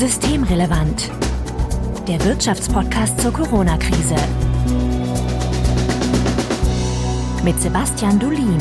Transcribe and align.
Systemrelevant. 0.00 1.10
Der 2.08 2.24
Wirtschaftspodcast 2.24 3.20
zur 3.20 3.34
Corona-Krise. 3.34 4.14
Mit 7.44 7.60
Sebastian 7.60 8.18
Dulin. 8.18 8.56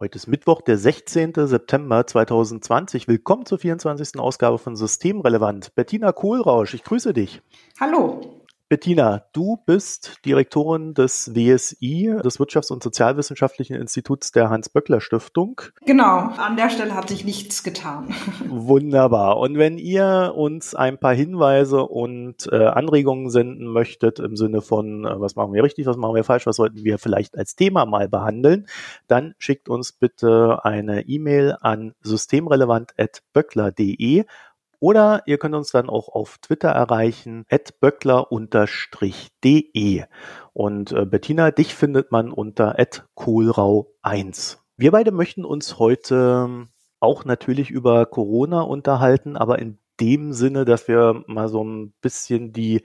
Heute 0.00 0.16
ist 0.16 0.28
Mittwoch, 0.28 0.62
der 0.62 0.78
16. 0.78 1.34
September 1.34 2.06
2020. 2.06 3.06
Willkommen 3.06 3.44
zur 3.44 3.58
24. 3.58 4.18
Ausgabe 4.18 4.56
von 4.56 4.76
Systemrelevant. 4.76 5.74
Bettina 5.74 6.12
Kohlrausch, 6.12 6.72
ich 6.72 6.84
grüße 6.84 7.12
dich. 7.12 7.42
Hallo. 7.78 8.33
Bettina, 8.70 9.26
du 9.34 9.58
bist 9.66 10.24
Direktorin 10.24 10.94
des 10.94 11.34
WSI, 11.34 12.16
des 12.24 12.40
Wirtschafts- 12.40 12.72
und 12.72 12.82
Sozialwissenschaftlichen 12.82 13.76
Instituts 13.76 14.32
der 14.32 14.48
Hans-Böckler-Stiftung. 14.48 15.60
Genau, 15.84 16.30
an 16.38 16.56
der 16.56 16.70
Stelle 16.70 16.94
hat 16.94 17.10
sich 17.10 17.26
nichts 17.26 17.62
getan. 17.62 18.14
Wunderbar. 18.48 19.36
Und 19.36 19.58
wenn 19.58 19.76
ihr 19.76 20.32
uns 20.34 20.74
ein 20.74 20.96
paar 20.98 21.14
Hinweise 21.14 21.84
und 21.84 22.48
äh, 22.50 22.64
Anregungen 22.64 23.28
senden 23.28 23.66
möchtet 23.66 24.18
im 24.18 24.34
Sinne 24.34 24.62
von, 24.62 25.04
äh, 25.04 25.20
was 25.20 25.36
machen 25.36 25.52
wir 25.52 25.62
richtig, 25.62 25.84
was 25.84 25.98
machen 25.98 26.14
wir 26.14 26.24
falsch, 26.24 26.46
was 26.46 26.56
sollten 26.56 26.84
wir 26.84 26.98
vielleicht 26.98 27.36
als 27.36 27.56
Thema 27.56 27.84
mal 27.84 28.08
behandeln, 28.08 28.66
dann 29.08 29.34
schickt 29.38 29.68
uns 29.68 29.92
bitte 29.92 30.64
eine 30.64 31.06
E-Mail 31.06 31.58
an 31.60 31.92
systemrelevant.böckler.de 32.00 34.24
oder 34.80 35.22
ihr 35.26 35.38
könnt 35.38 35.54
uns 35.54 35.70
dann 35.70 35.88
auch 35.88 36.08
auf 36.08 36.38
Twitter 36.38 36.68
erreichen, 36.70 37.46
böckler-de. 37.80 38.74
Und 40.52 40.92
äh, 40.92 41.06
Bettina, 41.06 41.50
dich 41.50 41.74
findet 41.74 42.12
man 42.12 42.30
unter 42.30 42.76
kohlrau1. 43.16 44.58
Wir 44.76 44.90
beide 44.90 45.12
möchten 45.12 45.44
uns 45.44 45.78
heute 45.78 46.66
auch 47.00 47.24
natürlich 47.24 47.70
über 47.70 48.06
Corona 48.06 48.62
unterhalten, 48.62 49.36
aber 49.36 49.58
in 49.58 49.78
dem 50.00 50.32
Sinne, 50.32 50.64
dass 50.64 50.88
wir 50.88 51.22
mal 51.26 51.48
so 51.48 51.62
ein 51.62 51.92
bisschen 52.00 52.52
die 52.52 52.82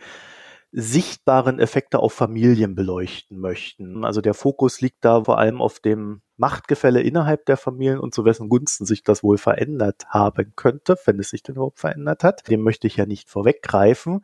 sichtbaren 0.71 1.59
Effekte 1.59 1.99
auf 1.99 2.13
Familien 2.13 2.75
beleuchten 2.75 3.39
möchten. 3.39 4.05
Also 4.05 4.21
der 4.21 4.35
Fokus 4.35 4.81
liegt 4.81 5.03
da 5.03 5.23
vor 5.23 5.39
allem 5.39 5.61
auf 5.61 5.79
dem 5.79 6.21
Machtgefälle 6.39 7.01
innerhalb 7.01 7.45
der 7.45 7.57
Familien 7.57 7.99
und 7.99 8.13
zu 8.13 8.25
wessen 8.25 8.49
Gunsten 8.49 8.85
sich 8.85 9.03
das 9.03 9.23
wohl 9.23 9.37
verändert 9.37 10.05
haben 10.07 10.53
könnte, 10.55 10.97
wenn 11.05 11.19
es 11.19 11.29
sich 11.29 11.43
denn 11.43 11.55
überhaupt 11.55 11.79
verändert 11.79 12.23
hat. 12.23 12.47
Dem 12.47 12.61
möchte 12.61 12.87
ich 12.87 12.95
ja 12.97 13.05
nicht 13.05 13.29
vorweggreifen. 13.29 14.21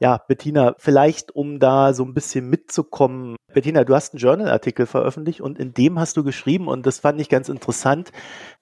Ja, 0.00 0.18
Bettina, 0.18 0.74
vielleicht 0.78 1.34
um 1.34 1.58
da 1.58 1.92
so 1.92 2.04
ein 2.04 2.14
bisschen 2.14 2.48
mitzukommen. 2.48 3.36
Bettina, 3.52 3.84
du 3.84 3.94
hast 3.94 4.12
einen 4.12 4.20
Journalartikel 4.20 4.86
veröffentlicht 4.86 5.40
und 5.40 5.58
in 5.58 5.74
dem 5.74 5.98
hast 5.98 6.16
du 6.16 6.24
geschrieben, 6.24 6.68
und 6.68 6.86
das 6.86 7.00
fand 7.00 7.20
ich 7.20 7.28
ganz 7.28 7.48
interessant, 7.48 8.12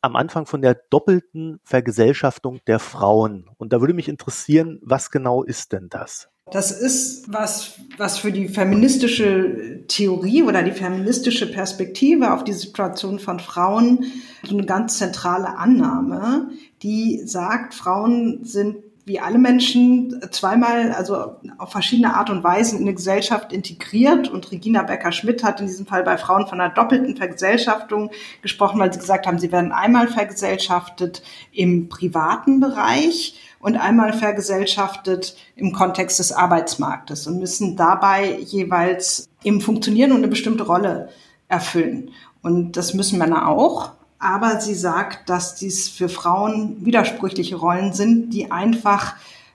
am 0.01 0.17
Anfang 0.17 0.47
von 0.47 0.63
der 0.63 0.75
doppelten 0.75 1.61
Vergesellschaftung 1.65 2.61
der 2.67 2.79
Frauen. 2.79 3.51
Und 3.57 3.73
da 3.73 3.81
würde 3.81 3.95
mich 3.95 4.09
interessieren, 4.09 4.79
was 4.83 5.11
genau 5.11 5.43
ist 5.43 5.73
denn 5.73 5.89
das? 5.89 6.31
Das 6.51 6.71
ist 6.71 7.33
was, 7.33 7.81
was 7.97 8.19
für 8.19 8.31
die 8.31 8.49
feministische 8.49 9.87
Theorie 9.89 10.43
oder 10.43 10.63
die 10.63 10.73
feministische 10.73 11.51
Perspektive 11.51 12.33
auf 12.33 12.45
die 12.45 12.53
Situation 12.53 13.19
von 13.19 13.41
Frauen 13.41 14.05
so 14.47 14.57
eine 14.57 14.67
ganz 14.67 14.99
zentrale 14.99 15.57
Annahme, 15.57 16.51
die 16.83 17.23
sagt, 17.25 17.75
Frauen 17.75 18.45
sind 18.45 18.77
wie 19.07 19.21
alle 19.21 19.39
Menschen 19.39 20.19
zweimal, 20.31 20.93
also 20.93 21.37
auf 21.59 21.73
verschiedene 21.73 22.15
Art 22.15 22.31
und 22.31 22.43
Weisen 22.43 22.79
in 22.79 22.85
eine 22.85 22.95
Gesellschaft 22.95 23.53
integriert. 23.53 24.29
Und 24.29 24.51
Regina 24.51 24.83
Becker-Schmidt 24.83 25.45
hat 25.45 25.61
in 25.61 25.67
diesem 25.67 25.87
Fall 25.87 26.05
bei 26.05 26.17
Frauen 26.17 26.47
von 26.47 26.61
einer 26.61 26.73
doppelten 26.73 27.17
Vergesellschaftung 27.17 28.11
gesprochen, 28.41 28.81
weil 28.81 28.93
sie 28.93 28.99
gesagt 28.99 29.27
haben, 29.27 29.39
sie 29.39 29.53
werden 29.53 29.73
einmal 29.73 30.09
vergesellschaftet 30.09 31.23
im 31.53 31.89
privaten 31.89 32.61
Bereich 32.61 33.39
und 33.61 33.77
einmal 33.77 34.15
vergesellschaftet 34.15 35.37
im 35.55 35.73
Kontext 35.73 36.19
des 36.19 36.33
Arbeitsmarktes 36.33 37.27
und 37.27 37.39
müssen 37.39 37.77
dabei 37.77 38.39
jeweils 38.39 39.29
eben 39.43 39.61
funktionieren 39.61 40.13
und 40.13 40.19
eine 40.19 40.29
bestimmte 40.29 40.65
Rolle 40.65 41.11
erfüllen. 41.49 42.11
Und 42.43 42.77
das 42.77 42.95
müssen 42.95 43.19
Männer 43.19 43.49
auch. 43.49 43.93
Aber 44.19 44.61
sie 44.61 44.75
sagt, 44.75 45.29
dass 45.29 45.55
dies 45.55 45.89
für 45.89 46.09
Frauen 46.09 46.85
widersprüchliche 46.85 47.57
Rollen 47.57 47.93
sind, 47.93 48.31
die 48.31 48.51
einfach 48.51 49.15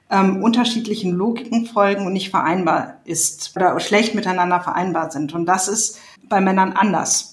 ähm, 0.09 0.43
unterschiedlichen 0.43 1.11
Logiken 1.11 1.65
folgen 1.65 2.05
und 2.05 2.13
nicht 2.13 2.29
vereinbar 2.29 2.95
ist 3.05 3.55
oder 3.55 3.79
schlecht 3.79 4.15
miteinander 4.15 4.61
vereinbar 4.61 5.11
sind. 5.11 5.33
Und 5.33 5.45
das 5.45 5.67
ist 5.67 5.99
bei 6.27 6.41
Männern 6.41 6.73
anders 6.73 7.28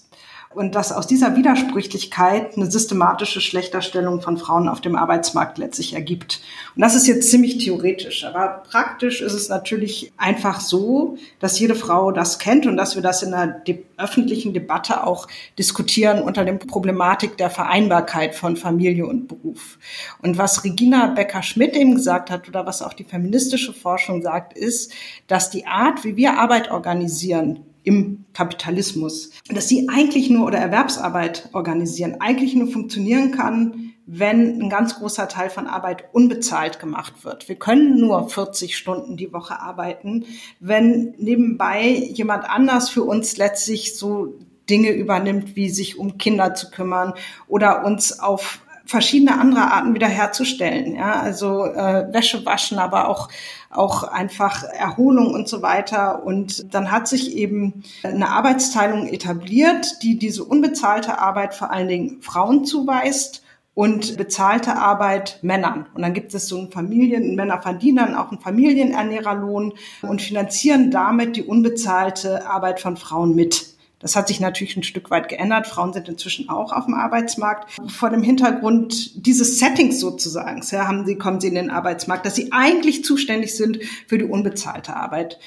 und 0.56 0.74
dass 0.74 0.90
aus 0.90 1.06
dieser 1.06 1.36
Widersprüchlichkeit 1.36 2.56
eine 2.56 2.70
systematische 2.70 3.42
Schlechterstellung 3.42 4.22
von 4.22 4.38
Frauen 4.38 4.70
auf 4.70 4.80
dem 4.80 4.96
Arbeitsmarkt 4.96 5.58
letztlich 5.58 5.92
ergibt. 5.92 6.40
Und 6.74 6.80
das 6.80 6.94
ist 6.94 7.06
jetzt 7.06 7.30
ziemlich 7.30 7.58
theoretisch, 7.58 8.24
aber 8.24 8.62
praktisch 8.70 9.20
ist 9.20 9.34
es 9.34 9.50
natürlich 9.50 10.12
einfach 10.16 10.60
so, 10.60 11.18
dass 11.40 11.60
jede 11.60 11.74
Frau 11.74 12.10
das 12.10 12.38
kennt 12.38 12.64
und 12.66 12.78
dass 12.78 12.94
wir 12.94 13.02
das 13.02 13.22
in 13.22 13.32
der 13.32 13.46
de 13.46 13.84
öffentlichen 13.98 14.52
Debatte 14.52 15.06
auch 15.06 15.26
diskutieren 15.58 16.22
unter 16.22 16.44
dem 16.44 16.58
Problematik 16.58 17.36
der 17.36 17.50
Vereinbarkeit 17.50 18.34
von 18.34 18.56
Familie 18.56 19.06
und 19.06 19.28
Beruf. 19.28 19.78
Und 20.22 20.38
was 20.38 20.64
Regina 20.64 21.08
Becker-Schmidt 21.08 21.74
eben 21.74 21.94
gesagt 21.94 22.30
hat 22.30 22.48
oder 22.48 22.66
was 22.66 22.82
auch 22.82 22.92
die 22.92 23.04
feministische 23.04 23.72
Forschung 23.72 24.22
sagt, 24.22 24.56
ist, 24.56 24.92
dass 25.26 25.50
die 25.50 25.66
Art, 25.66 26.04
wie 26.04 26.16
wir 26.16 26.38
Arbeit 26.38 26.70
organisieren, 26.70 27.60
im 27.86 28.24
Kapitalismus. 28.32 29.30
Dass 29.48 29.68
sie 29.68 29.88
eigentlich 29.88 30.28
nur 30.28 30.46
oder 30.46 30.58
Erwerbsarbeit 30.58 31.48
organisieren, 31.52 32.16
eigentlich 32.20 32.54
nur 32.54 32.66
funktionieren 32.66 33.30
kann, 33.30 33.92
wenn 34.06 34.60
ein 34.60 34.68
ganz 34.68 34.96
großer 34.96 35.28
Teil 35.28 35.50
von 35.50 35.66
Arbeit 35.66 36.04
unbezahlt 36.12 36.80
gemacht 36.80 37.24
wird. 37.24 37.48
Wir 37.48 37.56
können 37.56 37.98
nur 37.98 38.28
40 38.28 38.76
Stunden 38.76 39.16
die 39.16 39.32
Woche 39.32 39.60
arbeiten, 39.60 40.24
wenn 40.58 41.14
nebenbei 41.18 41.88
jemand 41.88 42.44
anders 42.44 42.90
für 42.90 43.04
uns 43.04 43.36
letztlich 43.36 43.96
so 43.96 44.34
Dinge 44.68 44.90
übernimmt, 44.90 45.54
wie 45.54 45.68
sich 45.68 45.96
um 45.98 46.18
Kinder 46.18 46.54
zu 46.54 46.70
kümmern 46.70 47.14
oder 47.46 47.84
uns 47.84 48.18
auf 48.18 48.60
verschiedene 48.86 49.38
andere 49.38 49.72
Arten 49.72 49.94
wiederherzustellen. 49.94 50.94
Ja, 50.94 51.20
also 51.20 51.64
äh, 51.64 52.12
Wäsche 52.12 52.46
waschen, 52.46 52.78
aber 52.78 53.08
auch 53.08 53.28
auch 53.76 54.04
einfach 54.04 54.64
Erholung 54.64 55.32
und 55.32 55.48
so 55.48 55.62
weiter. 55.62 56.24
Und 56.24 56.72
dann 56.74 56.90
hat 56.90 57.08
sich 57.08 57.36
eben 57.36 57.82
eine 58.02 58.30
Arbeitsteilung 58.30 59.06
etabliert, 59.06 60.02
die 60.02 60.18
diese 60.18 60.44
unbezahlte 60.44 61.18
Arbeit 61.18 61.54
vor 61.54 61.70
allen 61.70 61.88
Dingen 61.88 62.22
Frauen 62.22 62.64
zuweist 62.64 63.42
und 63.74 64.16
bezahlte 64.16 64.74
Arbeit 64.76 65.38
Männern. 65.42 65.86
Und 65.94 66.00
dann 66.00 66.14
gibt 66.14 66.32
es 66.32 66.48
so 66.48 66.58
einen 66.58 66.70
Familien, 66.70 67.34
Männer 67.34 67.60
verdienen 67.60 67.98
dann 67.98 68.14
auch 68.14 68.30
einen 68.30 68.40
Familienernährerlohn 68.40 69.74
und 70.00 70.22
finanzieren 70.22 70.90
damit 70.90 71.36
die 71.36 71.42
unbezahlte 71.42 72.46
Arbeit 72.48 72.80
von 72.80 72.96
Frauen 72.96 73.34
mit. 73.34 73.65
Das 73.98 74.14
hat 74.14 74.28
sich 74.28 74.40
natürlich 74.40 74.76
ein 74.76 74.82
Stück 74.82 75.10
weit 75.10 75.28
geändert. 75.28 75.66
Frauen 75.66 75.94
sind 75.94 76.08
inzwischen 76.08 76.50
auch 76.50 76.72
auf 76.72 76.84
dem 76.84 76.94
Arbeitsmarkt. 76.94 77.70
Vor 77.88 78.10
dem 78.10 78.22
Hintergrund 78.22 79.26
dieses 79.26 79.58
Settings 79.58 80.00
sozusagen 80.00 80.62
ja, 80.70 80.86
haben 80.86 81.06
sie, 81.06 81.16
kommen 81.16 81.40
sie 81.40 81.48
in 81.48 81.54
den 81.54 81.70
Arbeitsmarkt, 81.70 82.26
dass 82.26 82.34
sie 82.34 82.52
eigentlich 82.52 83.04
zuständig 83.04 83.56
sind 83.56 83.78
für 84.06 84.18
die 84.18 84.24
unbezahlte 84.24 84.94
Arbeit. 84.94 85.38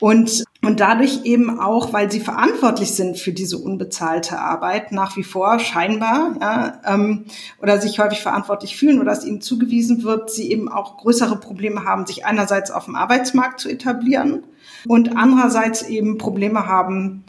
Und, 0.00 0.44
und 0.64 0.78
dadurch 0.78 1.24
eben 1.24 1.58
auch, 1.58 1.92
weil 1.92 2.10
sie 2.10 2.20
verantwortlich 2.20 2.94
sind 2.94 3.18
für 3.18 3.32
diese 3.32 3.58
unbezahlte 3.58 4.38
Arbeit, 4.38 4.92
nach 4.92 5.16
wie 5.16 5.24
vor 5.24 5.58
scheinbar, 5.58 6.36
ja, 6.40 6.80
ähm, 6.86 7.24
oder 7.60 7.80
sich 7.80 7.98
häufig 7.98 8.20
verantwortlich 8.20 8.76
fühlen 8.76 9.00
oder 9.00 9.10
es 9.10 9.24
ihnen 9.24 9.40
zugewiesen 9.40 10.04
wird, 10.04 10.30
sie 10.30 10.52
eben 10.52 10.70
auch 10.70 10.98
größere 10.98 11.36
Probleme 11.36 11.84
haben, 11.84 12.06
sich 12.06 12.24
einerseits 12.24 12.70
auf 12.70 12.84
dem 12.84 12.94
Arbeitsmarkt 12.94 13.58
zu 13.58 13.68
etablieren 13.68 14.44
und 14.86 15.16
andererseits 15.16 15.82
eben 15.82 16.16
Probleme 16.16 16.66
haben, 16.66 17.24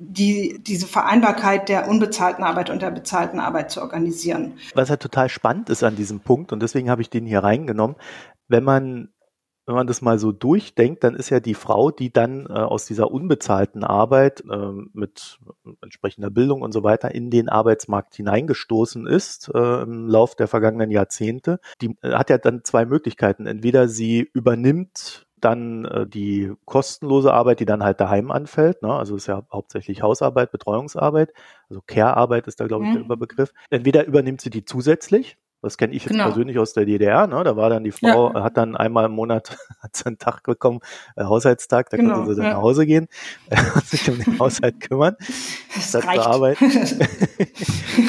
die, 0.00 0.60
diese 0.62 0.86
Vereinbarkeit 0.86 1.68
der 1.68 1.88
unbezahlten 1.88 2.44
Arbeit 2.44 2.70
und 2.70 2.82
der 2.82 2.90
bezahlten 2.90 3.40
Arbeit 3.40 3.70
zu 3.70 3.80
organisieren. 3.82 4.54
Was 4.74 4.88
ja 4.90 4.96
total 4.96 5.28
spannend 5.28 5.70
ist 5.70 5.82
an 5.82 5.96
diesem 5.96 6.20
Punkt, 6.20 6.52
und 6.52 6.62
deswegen 6.62 6.88
habe 6.88 7.02
ich 7.02 7.10
den 7.10 7.26
hier 7.26 7.42
reingenommen, 7.42 7.96
wenn 8.46 8.64
man 8.64 9.08
wenn 9.66 9.74
man 9.74 9.86
das 9.86 10.00
mal 10.00 10.18
so 10.18 10.32
durchdenkt, 10.32 11.04
dann 11.04 11.14
ist 11.14 11.28
ja 11.28 11.40
die 11.40 11.52
Frau, 11.52 11.90
die 11.90 12.10
dann 12.10 12.46
äh, 12.46 12.54
aus 12.54 12.86
dieser 12.86 13.10
unbezahlten 13.10 13.84
Arbeit 13.84 14.42
äh, 14.50 14.72
mit 14.94 15.40
entsprechender 15.82 16.30
Bildung 16.30 16.62
und 16.62 16.72
so 16.72 16.84
weiter 16.84 17.14
in 17.14 17.28
den 17.28 17.50
Arbeitsmarkt 17.50 18.14
hineingestoßen 18.14 19.06
ist 19.06 19.50
äh, 19.54 19.82
im 19.82 20.08
Lauf 20.08 20.34
der 20.34 20.48
vergangenen 20.48 20.90
Jahrzehnte, 20.90 21.60
die 21.82 21.94
äh, 22.00 22.12
hat 22.12 22.30
ja 22.30 22.38
dann 22.38 22.64
zwei 22.64 22.86
Möglichkeiten. 22.86 23.46
Entweder 23.46 23.88
sie 23.88 24.20
übernimmt 24.32 25.27
dann 25.44 25.84
äh, 25.84 26.06
die 26.06 26.52
kostenlose 26.64 27.32
Arbeit, 27.32 27.60
die 27.60 27.64
dann 27.64 27.82
halt 27.82 28.00
daheim 28.00 28.30
anfällt. 28.30 28.82
Ne? 28.82 28.92
Also 28.92 29.16
ist 29.16 29.26
ja 29.26 29.42
hauptsächlich 29.52 30.02
Hausarbeit, 30.02 30.50
Betreuungsarbeit. 30.50 31.32
Also 31.68 31.82
Care-Arbeit 31.86 32.46
ist 32.46 32.60
da, 32.60 32.66
glaube 32.66 32.84
ich, 32.84 32.90
mhm. 32.90 32.94
der 32.94 33.04
Überbegriff. 33.04 33.52
Entweder 33.70 34.06
übernimmt 34.06 34.40
sie 34.40 34.50
die 34.50 34.64
zusätzlich, 34.64 35.36
Das 35.62 35.76
kenne 35.76 35.94
ich 35.94 36.04
jetzt 36.04 36.12
genau. 36.12 36.24
persönlich 36.24 36.58
aus 36.58 36.72
der 36.72 36.84
DDR. 36.84 37.26
Ne? 37.26 37.42
Da 37.44 37.56
war 37.56 37.70
dann 37.70 37.84
die 37.84 37.90
Frau, 37.90 38.32
ja. 38.32 38.42
hat 38.42 38.56
dann 38.56 38.76
einmal 38.76 39.06
im 39.06 39.12
Monat 39.12 39.56
hat 39.80 39.96
sie 39.96 40.06
einen 40.06 40.18
Tag 40.18 40.42
bekommen, 40.42 40.80
äh, 41.16 41.24
Haushaltstag, 41.24 41.90
da 41.90 41.96
genau, 41.96 42.14
konnte 42.14 42.34
sie 42.34 42.36
dann 42.36 42.50
ja. 42.50 42.54
nach 42.54 42.62
Hause 42.62 42.86
gehen 42.86 43.08
und 43.74 43.86
sich 43.86 44.08
um 44.10 44.18
den 44.18 44.38
Haushalt 44.38 44.80
kümmern, 44.80 45.16
statt 45.70 46.04
zu 46.04 46.26
arbeiten. 46.26 46.64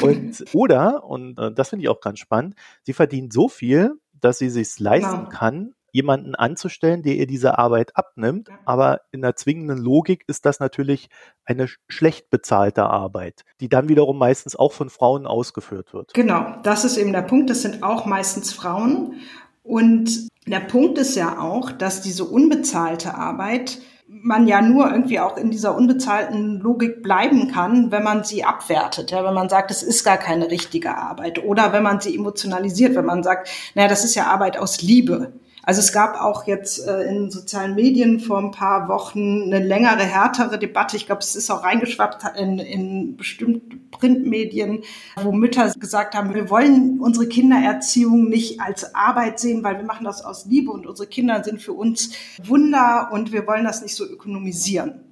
und, 0.02 0.44
oder, 0.54 1.04
und 1.04 1.38
äh, 1.38 1.52
das 1.52 1.70
finde 1.70 1.84
ich 1.84 1.88
auch 1.88 2.00
ganz 2.00 2.18
spannend, 2.18 2.54
sie 2.82 2.92
verdient 2.92 3.32
so 3.32 3.48
viel, 3.48 3.94
dass 4.20 4.38
sie 4.38 4.50
sich 4.50 4.78
leisten 4.78 5.24
genau. 5.24 5.28
kann, 5.28 5.74
jemanden 5.92 6.34
anzustellen, 6.34 7.02
der 7.02 7.14
ihr 7.14 7.26
diese 7.26 7.58
Arbeit 7.58 7.96
abnimmt. 7.96 8.48
Aber 8.64 9.00
in 9.12 9.22
der 9.22 9.36
zwingenden 9.36 9.78
Logik 9.78 10.24
ist 10.26 10.46
das 10.46 10.60
natürlich 10.60 11.08
eine 11.44 11.68
schlecht 11.88 12.30
bezahlte 12.30 12.84
Arbeit, 12.84 13.44
die 13.60 13.68
dann 13.68 13.88
wiederum 13.88 14.18
meistens 14.18 14.56
auch 14.56 14.72
von 14.72 14.90
Frauen 14.90 15.26
ausgeführt 15.26 15.92
wird. 15.92 16.14
Genau, 16.14 16.56
das 16.62 16.84
ist 16.84 16.96
eben 16.96 17.12
der 17.12 17.22
Punkt. 17.22 17.50
Das 17.50 17.62
sind 17.62 17.82
auch 17.82 18.06
meistens 18.06 18.52
Frauen. 18.52 19.14
Und 19.62 20.28
der 20.46 20.60
Punkt 20.60 20.98
ist 20.98 21.16
ja 21.16 21.38
auch, 21.40 21.70
dass 21.70 22.00
diese 22.00 22.24
unbezahlte 22.24 23.14
Arbeit 23.14 23.78
man 24.12 24.48
ja 24.48 24.60
nur 24.60 24.90
irgendwie 24.90 25.20
auch 25.20 25.36
in 25.36 25.50
dieser 25.52 25.76
unbezahlten 25.76 26.58
Logik 26.58 27.02
bleiben 27.02 27.52
kann, 27.52 27.92
wenn 27.92 28.02
man 28.02 28.24
sie 28.24 28.42
abwertet, 28.42 29.12
ja, 29.12 29.24
wenn 29.24 29.34
man 29.34 29.48
sagt, 29.48 29.70
es 29.70 29.84
ist 29.84 30.02
gar 30.04 30.16
keine 30.16 30.50
richtige 30.50 30.96
Arbeit 30.96 31.44
oder 31.44 31.72
wenn 31.72 31.84
man 31.84 32.00
sie 32.00 32.16
emotionalisiert, 32.16 32.96
wenn 32.96 33.04
man 33.04 33.22
sagt, 33.22 33.48
naja, 33.76 33.88
das 33.88 34.04
ist 34.04 34.16
ja 34.16 34.26
Arbeit 34.26 34.58
aus 34.58 34.82
Liebe. 34.82 35.32
Also 35.62 35.80
es 35.80 35.92
gab 35.92 36.20
auch 36.20 36.46
jetzt 36.46 36.86
äh, 36.86 37.02
in 37.02 37.30
sozialen 37.30 37.74
Medien 37.74 38.20
vor 38.20 38.38
ein 38.38 38.50
paar 38.50 38.88
Wochen 38.88 39.42
eine 39.44 39.64
längere, 39.64 40.02
härtere 40.02 40.58
Debatte. 40.58 40.96
Ich 40.96 41.06
glaube, 41.06 41.20
es 41.20 41.36
ist 41.36 41.50
auch 41.50 41.62
reingeschwappt 41.62 42.38
in, 42.38 42.58
in 42.58 43.16
bestimmte 43.16 43.76
Printmedien, 43.90 44.82
wo 45.22 45.32
Mütter 45.32 45.70
gesagt 45.78 46.14
haben, 46.14 46.34
wir 46.34 46.48
wollen 46.48 47.00
unsere 47.00 47.28
Kindererziehung 47.28 48.28
nicht 48.28 48.60
als 48.60 48.94
Arbeit 48.94 49.38
sehen, 49.38 49.62
weil 49.62 49.76
wir 49.76 49.84
machen 49.84 50.04
das 50.04 50.24
aus 50.24 50.46
Liebe 50.46 50.70
und 50.70 50.86
unsere 50.86 51.08
Kinder 51.08 51.44
sind 51.44 51.60
für 51.60 51.74
uns 51.74 52.12
Wunder 52.42 53.10
und 53.12 53.32
wir 53.32 53.46
wollen 53.46 53.64
das 53.64 53.82
nicht 53.82 53.94
so 53.94 54.06
ökonomisieren. 54.06 55.09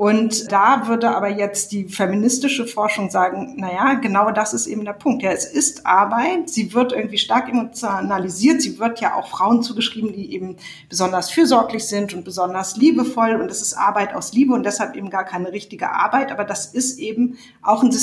Und 0.00 0.50
da 0.50 0.88
würde 0.88 1.14
aber 1.14 1.28
jetzt 1.28 1.72
die 1.72 1.84
feministische 1.84 2.66
Forschung 2.66 3.10
sagen, 3.10 3.56
na 3.58 3.70
ja, 3.70 3.94
genau 4.00 4.30
das 4.30 4.54
ist 4.54 4.66
eben 4.66 4.86
der 4.86 4.94
Punkt. 4.94 5.22
Ja, 5.22 5.30
es 5.30 5.44
ist 5.44 5.84
Arbeit. 5.84 6.48
Sie 6.48 6.72
wird 6.72 6.92
irgendwie 6.92 7.18
stark 7.18 7.50
emotionalisiert. 7.50 8.62
Sie 8.62 8.78
wird 8.78 9.02
ja 9.02 9.14
auch 9.14 9.28
Frauen 9.28 9.62
zugeschrieben, 9.62 10.14
die 10.14 10.32
eben 10.32 10.56
besonders 10.88 11.28
fürsorglich 11.28 11.84
sind 11.84 12.14
und 12.14 12.24
besonders 12.24 12.78
liebevoll. 12.78 13.42
Und 13.42 13.50
es 13.50 13.60
ist 13.60 13.74
Arbeit 13.74 14.14
aus 14.14 14.32
Liebe 14.32 14.54
und 14.54 14.64
deshalb 14.64 14.96
eben 14.96 15.10
gar 15.10 15.24
keine 15.24 15.52
richtige 15.52 15.90
Arbeit. 15.90 16.32
Aber 16.32 16.44
das 16.44 16.64
ist 16.64 16.98
eben 16.98 17.36
auch 17.60 17.82
ein 17.82 17.94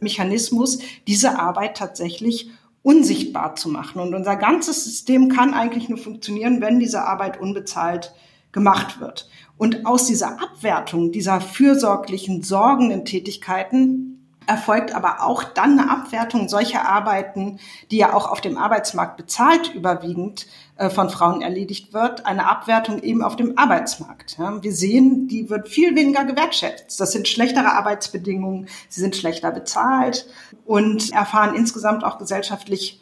Mechanismus, 0.00 0.80
diese 1.06 1.38
Arbeit 1.38 1.76
tatsächlich 1.76 2.50
unsichtbar 2.82 3.54
zu 3.54 3.68
machen. 3.68 4.00
Und 4.00 4.16
unser 4.16 4.34
ganzes 4.34 4.82
System 4.82 5.28
kann 5.28 5.54
eigentlich 5.54 5.88
nur 5.88 5.98
funktionieren, 5.98 6.60
wenn 6.60 6.80
diese 6.80 7.02
Arbeit 7.02 7.40
unbezahlt 7.40 8.12
gemacht 8.52 9.00
wird. 9.00 9.28
Und 9.58 9.86
aus 9.86 10.06
dieser 10.06 10.40
Abwertung 10.42 11.12
dieser 11.12 11.40
fürsorglichen, 11.40 12.42
sorgenden 12.42 13.04
Tätigkeiten 13.04 14.16
erfolgt 14.46 14.94
aber 14.94 15.22
auch 15.22 15.42
dann 15.42 15.78
eine 15.78 15.90
Abwertung 15.90 16.48
solcher 16.48 16.88
Arbeiten, 16.88 17.58
die 17.90 17.96
ja 17.96 18.14
auch 18.14 18.30
auf 18.30 18.40
dem 18.40 18.58
Arbeitsmarkt 18.58 19.16
bezahlt 19.16 19.74
überwiegend 19.74 20.46
äh, 20.76 20.88
von 20.88 21.10
Frauen 21.10 21.42
erledigt 21.42 21.92
wird, 21.92 22.26
eine 22.26 22.48
Abwertung 22.48 23.02
eben 23.02 23.22
auf 23.22 23.36
dem 23.36 23.58
Arbeitsmarkt. 23.58 24.38
Wir 24.38 24.72
sehen, 24.72 25.28
die 25.28 25.50
wird 25.50 25.68
viel 25.68 25.96
weniger 25.96 26.24
gewertschätzt. 26.24 27.00
Das 27.00 27.12
sind 27.12 27.28
schlechtere 27.28 27.72
Arbeitsbedingungen, 27.72 28.68
sie 28.88 29.00
sind 29.00 29.16
schlechter 29.16 29.50
bezahlt 29.50 30.26
und 30.64 31.12
erfahren 31.12 31.54
insgesamt 31.54 32.04
auch 32.04 32.18
gesellschaftlich 32.18 33.00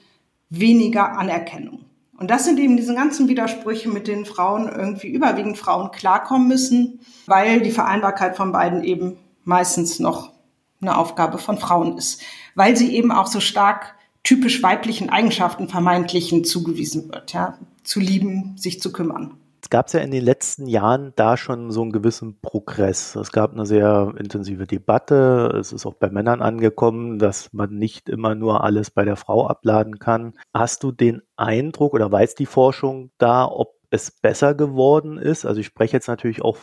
weniger 0.49 1.19
Anerkennung. 1.19 1.85
Und 2.17 2.31
das 2.31 2.45
sind 2.45 2.59
eben 2.61 2.77
diese 2.77 2.95
ganzen 2.95 3.29
Widersprüche, 3.29 3.89
mit 3.89 4.07
denen 4.07 4.25
Frauen 4.25 4.69
irgendwie 4.69 5.09
überwiegend 5.09 5.59
Frauen 5.59 5.91
klarkommen 5.91 6.47
müssen, 6.47 7.01
weil 7.27 7.61
die 7.61 7.73
Vereinbarkeit 7.73 8.37
von 8.37 8.53
beiden 8.53 8.85
eben 8.85 9.17
meistens 9.45 9.99
noch 9.99 10.33
eine 10.81 10.97
Aufgabe 10.97 11.39
von 11.39 11.59
Frauen 11.59 11.99
ist, 11.99 12.21
weil 12.55 12.77
sie 12.77 12.95
eben 12.95 13.11
auch 13.11 13.27
so 13.27 13.41
stark 13.41 13.95
typisch 14.23 14.63
weiblichen 14.63 15.11
Eigenschaften 15.11 15.69
vermeintlichen 15.69 16.45
zugewiesen 16.45 17.13
wird, 17.13 17.33
ja, 17.33 17.59
zu 17.83 18.01
lieben, 18.01 18.57
sich 18.57 18.81
zu 18.81 18.93
kümmern. 18.93 19.37
Es 19.65 19.71
gab 19.71 19.91
ja 19.95 20.01
in 20.01 20.11
den 20.11 20.23
letzten 20.23 20.67
Jahren 20.67 21.15
da 21.17 21.39
schon 21.39 21.71
so 21.71 21.81
einen 21.81 21.91
gewissen 21.91 22.39
Progress. 22.43 23.17
Es 23.17 23.33
gab 23.33 23.55
eine 23.55 23.65
sehr 23.65 24.13
intensive 24.19 24.67
Debatte. 24.67 25.57
Es 25.59 25.73
ist 25.73 25.87
auch 25.87 25.95
bei 25.95 26.11
Männern 26.11 26.43
angekommen, 26.43 27.19
dass 27.19 27.51
man 27.55 27.71
nicht 27.71 28.11
immer 28.11 28.35
nur 28.35 28.63
alles 28.63 28.91
bei 28.91 29.07
der 29.07 29.17
Frau 29.17 29.47
abladen 29.47 29.99
kann. 29.99 30.35
Hast 30.53 30.83
du 30.83 30.93
den 30.93 31.23
Eindruck 31.37 31.95
oder 31.95 32.13
weiß 32.13 32.35
die 32.35 32.45
Forschung 32.45 33.11
da, 33.17 33.47
ob 33.47 33.79
es 33.89 34.11
besser 34.11 34.53
geworden 34.53 35.17
ist? 35.17 35.47
Also 35.47 35.61
ich 35.61 35.67
spreche 35.67 35.97
jetzt 35.97 36.09
natürlich 36.09 36.43
auch 36.43 36.59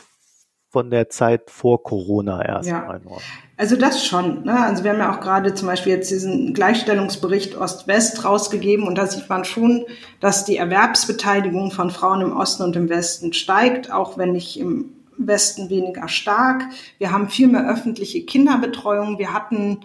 von 0.71 0.89
der 0.89 1.09
Zeit 1.09 1.51
vor 1.51 1.83
Corona 1.83 2.43
erst 2.45 2.69
ja. 2.69 2.89
einmal. 2.89 3.19
Also 3.57 3.75
das 3.75 4.05
schon. 4.05 4.45
Ne? 4.45 4.57
Also 4.57 4.85
wir 4.85 4.91
haben 4.91 4.99
ja 4.99 5.13
auch 5.13 5.19
gerade 5.19 5.53
zum 5.53 5.67
Beispiel 5.67 5.91
jetzt 5.91 6.09
diesen 6.09 6.53
Gleichstellungsbericht 6.53 7.57
Ost-West 7.57 8.23
rausgegeben 8.23 8.87
und 8.87 8.97
da 8.97 9.05
sieht 9.05 9.27
man 9.27 9.43
schon, 9.43 9.85
dass 10.21 10.45
die 10.45 10.55
Erwerbsbeteiligung 10.55 11.71
von 11.71 11.91
Frauen 11.91 12.21
im 12.21 12.35
Osten 12.35 12.63
und 12.63 12.77
im 12.77 12.87
Westen 12.87 13.33
steigt, 13.33 13.91
auch 13.91 14.17
wenn 14.17 14.31
nicht 14.31 14.57
im 14.57 14.93
Westen 15.17 15.69
weniger 15.69 16.07
stark. 16.07 16.63
Wir 16.97 17.11
haben 17.11 17.29
viel 17.29 17.49
mehr 17.49 17.69
öffentliche 17.69 18.23
Kinderbetreuung. 18.23 19.19
Wir 19.19 19.33
hatten 19.33 19.81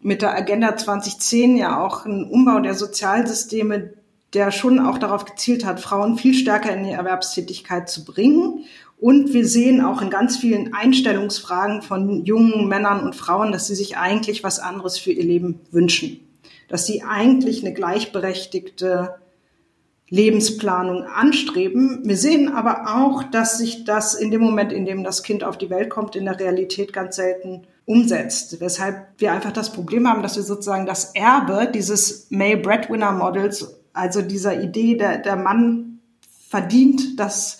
mit 0.00 0.22
der 0.22 0.34
Agenda 0.34 0.76
2010 0.76 1.56
ja 1.56 1.84
auch 1.84 2.06
einen 2.06 2.24
Umbau 2.24 2.60
der 2.60 2.74
Sozialsysteme, 2.74 3.94
der 4.32 4.52
schon 4.52 4.78
auch 4.78 4.98
darauf 4.98 5.24
gezielt 5.24 5.64
hat, 5.64 5.80
Frauen 5.80 6.16
viel 6.16 6.34
stärker 6.34 6.72
in 6.72 6.84
die 6.84 6.92
Erwerbstätigkeit 6.92 7.90
zu 7.90 8.04
bringen. 8.04 8.64
Und 9.00 9.32
wir 9.32 9.46
sehen 9.46 9.80
auch 9.82 10.02
in 10.02 10.10
ganz 10.10 10.36
vielen 10.36 10.74
Einstellungsfragen 10.74 11.80
von 11.80 12.26
jungen 12.26 12.68
Männern 12.68 13.02
und 13.02 13.16
Frauen, 13.16 13.50
dass 13.50 13.66
sie 13.66 13.74
sich 13.74 13.96
eigentlich 13.96 14.44
was 14.44 14.58
anderes 14.58 14.98
für 14.98 15.10
ihr 15.10 15.24
Leben 15.24 15.60
wünschen. 15.70 16.20
Dass 16.68 16.86
sie 16.86 17.02
eigentlich 17.02 17.64
eine 17.64 17.72
gleichberechtigte 17.72 19.14
Lebensplanung 20.10 21.04
anstreben. 21.04 22.00
Wir 22.04 22.16
sehen 22.16 22.52
aber 22.52 22.94
auch, 22.94 23.22
dass 23.22 23.56
sich 23.56 23.84
das 23.84 24.14
in 24.14 24.30
dem 24.30 24.42
Moment, 24.42 24.70
in 24.72 24.84
dem 24.84 25.02
das 25.02 25.22
Kind 25.22 25.44
auf 25.44 25.56
die 25.56 25.70
Welt 25.70 25.88
kommt, 25.88 26.14
in 26.14 26.26
der 26.26 26.38
Realität 26.38 26.92
ganz 26.92 27.16
selten 27.16 27.62
umsetzt. 27.86 28.60
Weshalb 28.60 29.06
wir 29.16 29.32
einfach 29.32 29.52
das 29.52 29.72
Problem 29.72 30.08
haben, 30.08 30.22
dass 30.22 30.36
wir 30.36 30.42
sozusagen 30.42 30.84
das 30.84 31.14
Erbe 31.14 31.70
dieses 31.72 32.26
Male 32.30 32.58
Breadwinner 32.58 33.12
Models, 33.12 33.80
also 33.94 34.20
dieser 34.20 34.60
Idee, 34.60 34.96
der, 34.96 35.18
der 35.18 35.36
Mann 35.36 36.00
verdient 36.48 37.18
das 37.18 37.59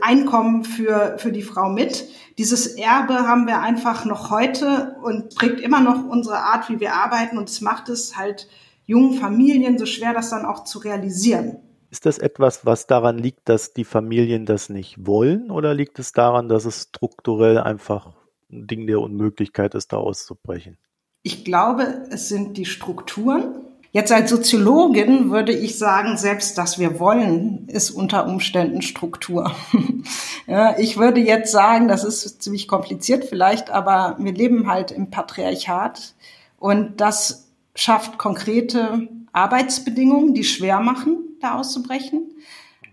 Einkommen 0.00 0.64
für, 0.64 1.16
für 1.18 1.32
die 1.32 1.42
Frau 1.42 1.68
mit. 1.68 2.08
Dieses 2.38 2.66
Erbe 2.66 3.26
haben 3.26 3.46
wir 3.46 3.60
einfach 3.60 4.04
noch 4.04 4.30
heute 4.30 4.96
und 5.02 5.34
prägt 5.34 5.60
immer 5.60 5.80
noch 5.80 6.04
unsere 6.04 6.38
Art, 6.38 6.68
wie 6.68 6.80
wir 6.80 6.94
arbeiten. 6.94 7.38
Und 7.38 7.48
es 7.48 7.60
macht 7.60 7.88
es 7.88 8.16
halt 8.16 8.48
jungen 8.86 9.18
Familien 9.18 9.78
so 9.78 9.86
schwer, 9.86 10.12
das 10.12 10.30
dann 10.30 10.44
auch 10.44 10.64
zu 10.64 10.78
realisieren. 10.78 11.58
Ist 11.90 12.06
das 12.06 12.18
etwas, 12.18 12.66
was 12.66 12.86
daran 12.86 13.18
liegt, 13.18 13.48
dass 13.48 13.72
die 13.72 13.84
Familien 13.84 14.46
das 14.46 14.68
nicht 14.68 15.06
wollen? 15.06 15.50
Oder 15.50 15.74
liegt 15.74 15.98
es 15.98 16.12
daran, 16.12 16.48
dass 16.48 16.64
es 16.64 16.82
strukturell 16.88 17.58
einfach 17.58 18.12
ein 18.50 18.66
Ding 18.66 18.86
der 18.86 19.00
Unmöglichkeit 19.00 19.74
ist, 19.74 19.92
da 19.92 19.98
auszubrechen? 19.98 20.76
Ich 21.22 21.44
glaube, 21.44 22.02
es 22.10 22.28
sind 22.28 22.56
die 22.56 22.66
Strukturen. 22.66 23.63
Jetzt 23.94 24.10
als 24.10 24.28
Soziologin 24.28 25.30
würde 25.30 25.52
ich 25.52 25.78
sagen, 25.78 26.16
selbst 26.16 26.58
das 26.58 26.80
wir 26.80 26.98
wollen, 26.98 27.68
ist 27.68 27.92
unter 27.92 28.26
Umständen 28.26 28.82
Struktur. 28.82 29.54
ja, 30.48 30.76
ich 30.80 30.96
würde 30.96 31.20
jetzt 31.20 31.52
sagen, 31.52 31.86
das 31.86 32.02
ist 32.02 32.42
ziemlich 32.42 32.66
kompliziert 32.66 33.24
vielleicht, 33.24 33.70
aber 33.70 34.16
wir 34.18 34.32
leben 34.32 34.66
halt 34.66 34.90
im 34.90 35.10
Patriarchat 35.10 36.14
und 36.58 37.00
das 37.00 37.52
schafft 37.76 38.18
konkrete 38.18 39.06
Arbeitsbedingungen, 39.30 40.34
die 40.34 40.42
schwer 40.42 40.80
machen, 40.80 41.18
da 41.40 41.60
auszubrechen. 41.60 42.32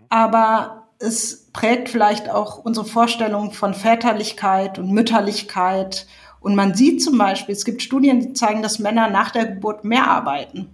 Aber 0.10 0.84
es 1.00 1.48
prägt 1.51 1.89
vielleicht 1.89 2.29
auch 2.29 2.63
unsere 2.63 2.86
Vorstellung 2.86 3.53
von 3.53 3.74
Väterlichkeit 3.74 4.77
und 4.77 4.91
Mütterlichkeit. 4.91 6.05
Und 6.41 6.53
man 6.53 6.75
sieht 6.75 7.01
zum 7.01 7.17
Beispiel, 7.17 7.55
es 7.55 7.65
gibt 7.65 7.81
Studien, 7.81 8.20
die 8.20 8.34
zeigen, 8.34 8.62
dass 8.62 8.77
Männer 8.77 9.10
nach 9.10 9.31
der 9.31 9.48
Geburt 9.48 9.84
mehr 9.84 10.08
arbeiten 10.08 10.70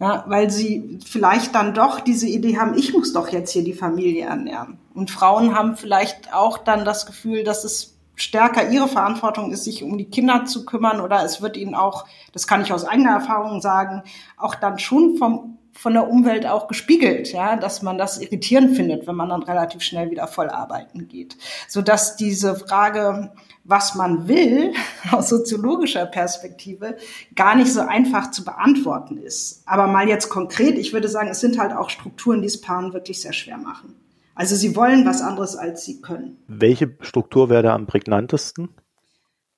ja, 0.00 0.24
weil 0.28 0.50
sie 0.50 1.00
vielleicht 1.04 1.54
dann 1.54 1.74
doch 1.74 2.00
diese 2.00 2.28
Idee 2.28 2.58
haben, 2.58 2.76
ich 2.76 2.92
muss 2.92 3.12
doch 3.12 3.28
jetzt 3.28 3.52
hier 3.52 3.64
die 3.64 3.72
Familie 3.72 4.26
ernähren. 4.26 4.78
Und 4.94 5.10
Frauen 5.10 5.56
haben 5.56 5.76
vielleicht 5.76 6.32
auch 6.32 6.58
dann 6.58 6.84
das 6.84 7.06
Gefühl, 7.06 7.44
dass 7.44 7.64
es 7.64 7.96
stärker 8.14 8.70
ihre 8.70 8.88
Verantwortung 8.88 9.52
ist, 9.52 9.64
sich 9.64 9.82
um 9.82 9.96
die 9.96 10.10
Kinder 10.10 10.44
zu 10.44 10.64
kümmern 10.64 11.00
oder 11.00 11.24
es 11.24 11.40
wird 11.40 11.56
ihnen 11.56 11.74
auch, 11.74 12.04
das 12.32 12.46
kann 12.46 12.62
ich 12.62 12.72
aus 12.72 12.84
eigener 12.84 13.12
Erfahrung 13.12 13.60
sagen, 13.60 14.02
auch 14.36 14.54
dann 14.54 14.78
schon 14.78 15.16
vom 15.16 15.58
von 15.78 15.92
der 15.92 16.08
Umwelt 16.10 16.44
auch 16.44 16.66
gespiegelt, 16.66 17.32
ja, 17.32 17.54
dass 17.54 17.82
man 17.82 17.98
das 17.98 18.18
irritierend 18.18 18.74
findet, 18.74 19.06
wenn 19.06 19.14
man 19.14 19.28
dann 19.28 19.44
relativ 19.44 19.82
schnell 19.82 20.10
wieder 20.10 20.26
voll 20.26 20.48
arbeiten 20.48 21.06
geht. 21.06 21.36
So 21.68 21.82
dass 21.82 22.16
diese 22.16 22.56
Frage, 22.56 23.30
was 23.68 23.94
man 23.94 24.26
will, 24.26 24.72
aus 25.12 25.28
soziologischer 25.28 26.06
Perspektive, 26.06 26.96
gar 27.36 27.54
nicht 27.54 27.72
so 27.72 27.80
einfach 27.80 28.32
zu 28.32 28.44
beantworten 28.44 29.18
ist. 29.18 29.62
Aber 29.66 29.86
mal 29.86 30.08
jetzt 30.08 30.30
konkret, 30.30 30.78
ich 30.78 30.92
würde 30.92 31.06
sagen, 31.06 31.28
es 31.28 31.40
sind 31.40 31.58
halt 31.58 31.72
auch 31.72 31.90
Strukturen, 31.90 32.40
die 32.40 32.48
es 32.48 32.60
Paaren 32.60 32.92
wirklich 32.94 33.20
sehr 33.20 33.34
schwer 33.34 33.58
machen. 33.58 33.94
Also 34.34 34.56
sie 34.56 34.74
wollen 34.74 35.04
was 35.04 35.20
anderes, 35.20 35.54
als 35.54 35.84
sie 35.84 36.00
können. 36.00 36.38
Welche 36.46 36.96
Struktur 37.00 37.50
wäre 37.50 37.62
da 37.62 37.74
am 37.74 37.86
prägnantesten? 37.86 38.70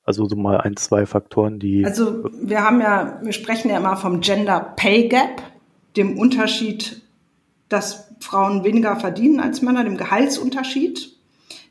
Also 0.03 0.27
so 0.27 0.35
mal 0.35 0.61
ein, 0.61 0.77
zwei 0.77 1.07
Faktoren, 1.07 1.61
die. 1.61 1.85
Also 1.85 2.25
wir 2.43 2.65
haben 2.65 2.81
ja, 2.81 3.21
wir 3.23 3.33
sprechen 3.33 3.71
ja 3.71 3.77
immer 3.77 3.97
vom 3.97 4.21
Gender 4.21 4.73
Pay 4.77 5.09
Gap 5.09 5.43
dem 5.97 6.19
Unterschied, 6.19 7.03
dass 7.69 8.09
Frauen 8.21 8.65
weniger 8.65 8.97
verdienen 8.97 9.39
als 9.39 9.63
Männer, 9.63 9.85
dem 9.85 9.97
Gehaltsunterschied. 9.97 11.17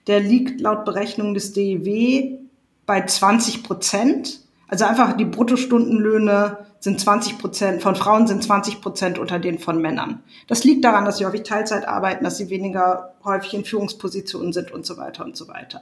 Der 0.07 0.19
liegt 0.19 0.61
laut 0.61 0.85
Berechnung 0.85 1.33
des 1.33 1.53
DEW 1.53 2.37
bei 2.85 3.05
20 3.05 3.63
Prozent. 3.63 4.41
Also 4.67 4.85
einfach 4.85 5.15
die 5.15 5.25
Bruttostundenlöhne 5.25 6.57
sind 6.79 6.99
20 6.99 7.37
Prozent, 7.37 7.81
von 7.81 7.95
Frauen 7.95 8.25
sind 8.25 8.43
20 8.43 8.81
Prozent 8.81 9.19
unter 9.19 9.37
denen 9.37 9.59
von 9.59 9.81
Männern. 9.81 10.23
Das 10.47 10.63
liegt 10.63 10.85
daran, 10.85 11.05
dass 11.05 11.17
sie 11.17 11.25
häufig 11.25 11.43
Teilzeit 11.43 11.87
arbeiten, 11.87 12.23
dass 12.23 12.37
sie 12.37 12.49
weniger 12.49 13.15
häufig 13.23 13.53
in 13.53 13.65
Führungspositionen 13.65 14.53
sind 14.53 14.71
und 14.71 14.85
so 14.85 14.97
weiter 14.97 15.25
und 15.25 15.35
so 15.35 15.47
weiter. 15.47 15.81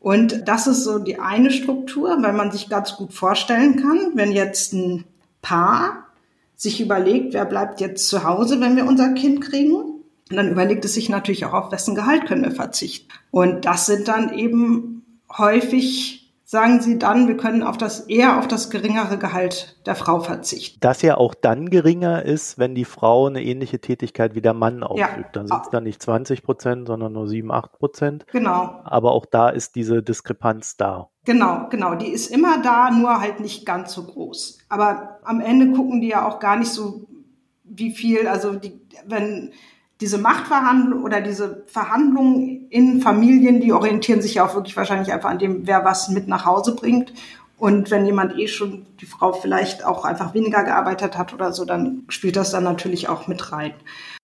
Und 0.00 0.46
das 0.46 0.66
ist 0.68 0.84
so 0.84 0.98
die 0.98 1.18
eine 1.18 1.50
Struktur, 1.50 2.16
weil 2.20 2.32
man 2.32 2.52
sich 2.52 2.68
ganz 2.68 2.94
gut 2.94 3.12
vorstellen 3.12 3.76
kann, 3.76 4.12
wenn 4.14 4.30
jetzt 4.30 4.72
ein 4.72 5.04
Paar 5.42 6.06
sich 6.54 6.80
überlegt, 6.80 7.34
wer 7.34 7.44
bleibt 7.44 7.80
jetzt 7.80 8.08
zu 8.08 8.24
Hause, 8.24 8.60
wenn 8.60 8.76
wir 8.76 8.86
unser 8.86 9.12
Kind 9.14 9.40
kriegen. 9.40 9.97
Und 10.30 10.36
dann 10.36 10.50
überlegt 10.50 10.84
es 10.84 10.94
sich 10.94 11.08
natürlich 11.08 11.44
auch, 11.44 11.54
auf 11.54 11.72
wessen 11.72 11.94
Gehalt 11.94 12.26
können 12.26 12.44
wir 12.44 12.50
verzichten. 12.50 13.08
Und 13.30 13.64
das 13.64 13.86
sind 13.86 14.08
dann 14.08 14.32
eben 14.32 15.04
häufig 15.36 16.18
sagen 16.50 16.80
sie 16.80 16.98
dann, 16.98 17.28
wir 17.28 17.36
können 17.36 17.62
auf 17.62 17.76
das, 17.76 18.00
eher 18.00 18.38
auf 18.38 18.48
das 18.48 18.70
geringere 18.70 19.18
Gehalt 19.18 19.76
der 19.84 19.94
Frau 19.94 20.20
verzichten. 20.20 20.78
Das 20.80 21.02
ja 21.02 21.18
auch 21.18 21.34
dann 21.34 21.68
geringer 21.68 22.24
ist, 22.24 22.58
wenn 22.58 22.74
die 22.74 22.86
Frau 22.86 23.26
eine 23.26 23.44
ähnliche 23.44 23.80
Tätigkeit 23.80 24.34
wie 24.34 24.40
der 24.40 24.54
Mann 24.54 24.82
ausübt. 24.82 24.98
Ja. 25.00 25.28
Dann 25.30 25.46
sind 25.46 25.60
es 25.62 25.68
dann 25.68 25.84
nicht 25.84 26.00
20 26.00 26.42
Prozent, 26.42 26.86
sondern 26.86 27.12
nur 27.12 27.28
7, 27.28 27.52
8 27.52 27.72
Prozent. 27.72 28.26
Genau. 28.32 28.80
Aber 28.84 29.12
auch 29.12 29.26
da 29.26 29.50
ist 29.50 29.74
diese 29.74 30.02
Diskrepanz 30.02 30.78
da. 30.78 31.10
Genau, 31.26 31.66
genau. 31.68 31.96
Die 31.96 32.08
ist 32.08 32.28
immer 32.28 32.62
da, 32.62 32.90
nur 32.92 33.20
halt 33.20 33.40
nicht 33.40 33.66
ganz 33.66 33.92
so 33.92 34.04
groß. 34.04 34.56
Aber 34.70 35.18
am 35.24 35.42
Ende 35.42 35.76
gucken 35.76 36.00
die 36.00 36.08
ja 36.08 36.26
auch 36.26 36.38
gar 36.38 36.56
nicht 36.56 36.70
so, 36.70 37.06
wie 37.64 37.90
viel, 37.90 38.26
also 38.26 38.54
die, 38.54 38.80
wenn 39.06 39.52
diese 40.00 40.18
Machtverhandlung 40.18 41.02
oder 41.02 41.20
diese 41.20 41.64
Verhandlungen 41.66 42.68
in 42.70 43.00
Familien, 43.00 43.60
die 43.60 43.72
orientieren 43.72 44.22
sich 44.22 44.34
ja 44.34 44.46
auch 44.46 44.54
wirklich 44.54 44.76
wahrscheinlich 44.76 45.12
einfach 45.12 45.30
an 45.30 45.38
dem, 45.38 45.66
wer 45.66 45.84
was 45.84 46.08
mit 46.08 46.28
nach 46.28 46.44
Hause 46.44 46.74
bringt. 46.74 47.12
Und 47.58 47.90
wenn 47.90 48.06
jemand 48.06 48.38
eh 48.38 48.46
schon, 48.46 48.86
die 49.00 49.06
Frau 49.06 49.32
vielleicht 49.32 49.84
auch 49.84 50.04
einfach 50.04 50.34
weniger 50.34 50.62
gearbeitet 50.62 51.18
hat 51.18 51.34
oder 51.34 51.52
so, 51.52 51.64
dann 51.64 52.04
spielt 52.08 52.36
das 52.36 52.52
dann 52.52 52.62
natürlich 52.62 53.08
auch 53.08 53.26
mit 53.26 53.50
rein. 53.50 53.72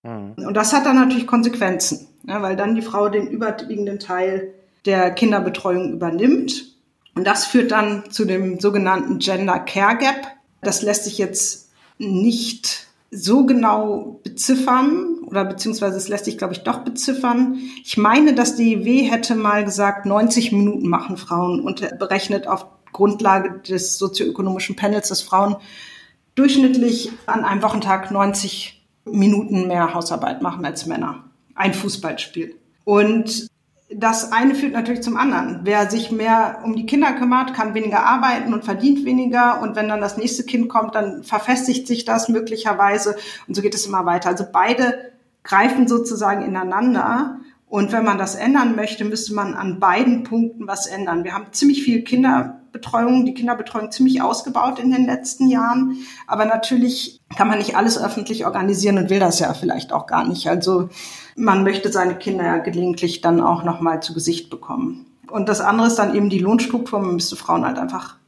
Mhm. 0.05 0.47
Und 0.47 0.55
das 0.55 0.73
hat 0.73 0.87
dann 0.87 0.97
natürlich 0.97 1.27
Konsequenzen, 1.27 2.07
ja, 2.23 2.41
weil 2.43 2.55
dann 2.55 2.77
die 2.77 2.83
Frau 2.83 3.09
den 3.09 3.27
überwiegenden 3.27 3.99
Teil 3.99 4.55
der 4.87 5.11
Kinderbetreuung 5.11 5.93
übernimmt 5.93 6.75
und 7.15 7.25
das 7.27 7.47
führt 7.47 7.71
dann 7.71 8.11
zu 8.11 8.25
dem 8.25 8.61
sogenannten 8.61 9.19
Gender 9.19 9.61
Care 9.61 9.97
Gap. 9.97 10.27
Das 10.63 10.83
lässt 10.83 11.05
sich 11.05 11.19
jetzt 11.19 11.71
nicht 11.99 12.84
so 13.15 13.47
genau 13.47 14.21
beziffern 14.23 15.19
oder 15.27 15.45
beziehungsweise 15.45 15.97
es 15.97 16.09
lässt 16.09 16.25
sich, 16.25 16.39
glaube 16.39 16.53
ich, 16.53 16.63
doch 16.65 16.79
beziffern. 16.79 17.59
Ich 17.85 17.97
meine, 17.97 18.35
dass 18.35 18.57
die 18.57 18.75
IW 18.75 19.11
hätte 19.11 19.35
mal 19.35 19.65
gesagt, 19.65 20.07
90 20.07 20.53
Minuten 20.53 20.89
machen 20.89 21.17
Frauen 21.17 21.61
und 21.61 21.99
berechnet 21.99 22.47
auf 22.47 22.67
Grundlage 22.93 23.61
des 23.61 23.99
sozioökonomischen 23.99 24.77
Panels, 24.77 25.09
dass 25.09 25.23
Frauen 25.23 25.57
durchschnittlich 26.35 27.11
an 27.27 27.45
einem 27.45 27.63
Wochentag 27.63 28.11
90 28.11 28.85
Minuten 29.05 29.67
mehr 29.67 29.95
Hausarbeit 29.95 30.43
machen 30.43 30.65
als 30.65 30.87
Männer. 30.87 31.25
Ein 31.55 31.75
Fußballspiel. 31.75 32.57
Und 32.85 33.49
das 33.91 34.33
eine 34.33 34.55
führt 34.55 34.73
natürlich 34.73 35.03
zum 35.03 35.17
anderen. 35.17 35.61
Wer 35.65 35.91
sich 35.91 36.11
mehr 36.11 36.61
um 36.65 36.75
die 36.75 36.87
Kinder 36.87 37.13
kümmert, 37.13 37.55
kann 37.55 37.75
weniger 37.75 38.05
arbeiten 38.05 38.55
und 38.55 38.65
verdient 38.65 39.05
weniger. 39.05 39.61
Und 39.61 39.77
wenn 39.77 39.89
dann 39.89 40.01
das 40.01 40.17
nächste 40.17 40.45
Kind 40.45 40.69
kommt, 40.69 40.95
dann 40.95 41.23
verfestigt 41.23 41.87
sich 41.87 42.05
das 42.05 42.29
möglicherweise. 42.29 43.17
Und 43.47 43.55
so 43.55 43.63
geht 43.63 43.75
es 43.75 43.87
immer 43.87 44.07
weiter. 44.07 44.31
Also 44.31 44.45
beide 44.51 45.13
greifen 45.43 45.87
sozusagen 45.87 46.43
ineinander. 46.43 47.41
Und 47.75 47.91
wenn 47.91 48.05
man 48.05 48.19
das 48.19 48.37
ändern 48.37 48.77
möchte, 48.77 49.05
müsste 49.05 49.35
man 49.35 49.55
an 49.55 49.81
beiden 49.81 50.23
Punkten 50.23 50.69
was 50.69 50.87
ändern. 50.87 51.25
Wir 51.25 51.35
haben 51.35 51.47
ziemlich 51.51 51.83
viel 51.83 52.05
Kinderbetreuung, 52.05 53.25
die 53.25 53.35
Kinderbetreuung 53.35 53.91
ziemlich 53.91 54.23
ausgebaut 54.23 54.79
in 54.79 54.93
den 54.93 55.07
letzten 55.07 55.49
Jahren. 55.49 55.97
Aber 56.29 56.45
natürlich 56.45 57.21
kann 57.37 57.49
man 57.49 57.59
nicht 57.59 57.77
alles 57.77 58.01
öffentlich 58.01 58.47
organisieren 58.47 58.99
und 58.99 59.11
will 59.11 59.19
das 59.19 59.41
ja 59.41 59.53
vielleicht 59.55 59.93
auch 59.93 60.07
gar 60.07 60.25
nicht. 60.25 60.49
Also 60.49 60.89
man 61.35 61.65
möchte 61.65 61.91
seine 61.91 62.15
Kinder 62.15 62.45
ja 62.45 62.59
gelegentlich 62.59 63.23
dann 63.23 63.41
auch 63.41 63.65
nochmal 63.65 64.01
zu 64.01 64.15
Gesicht 64.15 64.51
bekommen. 64.51 65.07
Und 65.29 65.49
das 65.49 65.61
andere 65.61 65.89
ist 65.89 65.97
dann 65.97 66.15
eben 66.15 66.31
die 66.31 66.39
Lohnstruktur. 66.39 67.01
Man 67.01 67.17
müsste 67.17 67.35
Frauen 67.35 67.67
halt 67.67 67.81
einfach 67.81 68.19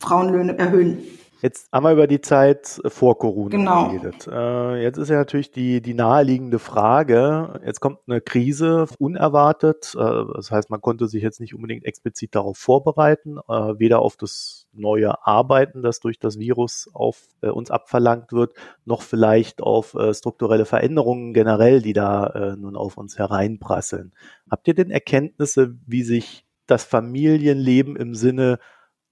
Frauenlöhne 0.00 0.58
erhöhen. 0.58 0.98
Jetzt 1.42 1.72
haben 1.72 1.82
wir 1.82 1.92
über 1.92 2.06
die 2.06 2.20
Zeit 2.20 2.80
vor 2.86 3.18
Corona 3.18 3.48
genau. 3.48 3.88
geredet. 3.88 4.28
Äh, 4.28 4.80
jetzt 4.80 4.96
ist 4.96 5.08
ja 5.08 5.16
natürlich 5.16 5.50
die, 5.50 5.82
die 5.82 5.92
naheliegende 5.92 6.60
Frage, 6.60 7.60
jetzt 7.66 7.80
kommt 7.80 7.98
eine 8.06 8.20
Krise 8.20 8.86
unerwartet. 9.00 9.92
Äh, 9.98 10.24
das 10.36 10.52
heißt, 10.52 10.70
man 10.70 10.80
konnte 10.80 11.08
sich 11.08 11.20
jetzt 11.20 11.40
nicht 11.40 11.52
unbedingt 11.52 11.84
explizit 11.84 12.36
darauf 12.36 12.58
vorbereiten, 12.58 13.38
äh, 13.48 13.76
weder 13.76 13.98
auf 13.98 14.16
das 14.16 14.68
neue 14.72 15.26
Arbeiten, 15.26 15.82
das 15.82 15.98
durch 15.98 16.20
das 16.20 16.38
Virus 16.38 16.88
auf 16.92 17.18
äh, 17.40 17.48
uns 17.48 17.72
abverlangt 17.72 18.32
wird, 18.32 18.54
noch 18.84 19.02
vielleicht 19.02 19.62
auf 19.62 19.94
äh, 19.94 20.14
strukturelle 20.14 20.64
Veränderungen 20.64 21.34
generell, 21.34 21.82
die 21.82 21.92
da 21.92 22.28
äh, 22.28 22.56
nun 22.56 22.76
auf 22.76 22.96
uns 22.96 23.18
hereinprasseln. 23.18 24.12
Habt 24.48 24.68
ihr 24.68 24.74
denn 24.74 24.92
Erkenntnisse, 24.92 25.74
wie 25.88 26.04
sich 26.04 26.46
das 26.68 26.84
Familienleben 26.84 27.96
im 27.96 28.14
Sinne 28.14 28.60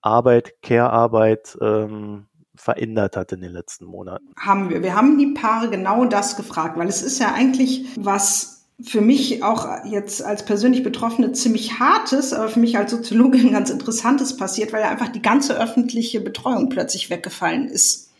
Arbeit, 0.02 0.62
Care-Arbeit 0.62 1.56
ähm, 1.60 2.26
verändert 2.54 3.16
hat 3.16 3.32
in 3.32 3.40
den 3.40 3.52
letzten 3.52 3.84
Monaten? 3.84 4.32
Haben 4.38 4.70
wir. 4.70 4.82
Wir 4.82 4.94
haben 4.94 5.18
die 5.18 5.28
Paare 5.28 5.70
genau 5.70 6.04
das 6.04 6.36
gefragt, 6.36 6.78
weil 6.78 6.88
es 6.88 7.02
ist 7.02 7.18
ja 7.18 7.32
eigentlich 7.32 7.86
was 7.96 8.60
für 8.82 9.00
mich 9.00 9.42
auch 9.42 9.66
jetzt 9.84 10.24
als 10.24 10.44
persönlich 10.44 10.82
Betroffene 10.82 11.32
ziemlich 11.32 11.78
hartes, 11.78 12.32
aber 12.32 12.48
für 12.48 12.60
mich 12.60 12.76
als 12.76 12.90
Soziologin 12.90 13.52
ganz 13.52 13.70
interessantes 13.70 14.36
passiert, 14.36 14.72
weil 14.72 14.82
ja 14.82 14.88
einfach 14.88 15.08
die 15.08 15.22
ganze 15.22 15.58
öffentliche 15.58 16.20
Betreuung 16.20 16.68
plötzlich 16.68 17.10
weggefallen 17.10 17.68
ist. 17.68 18.10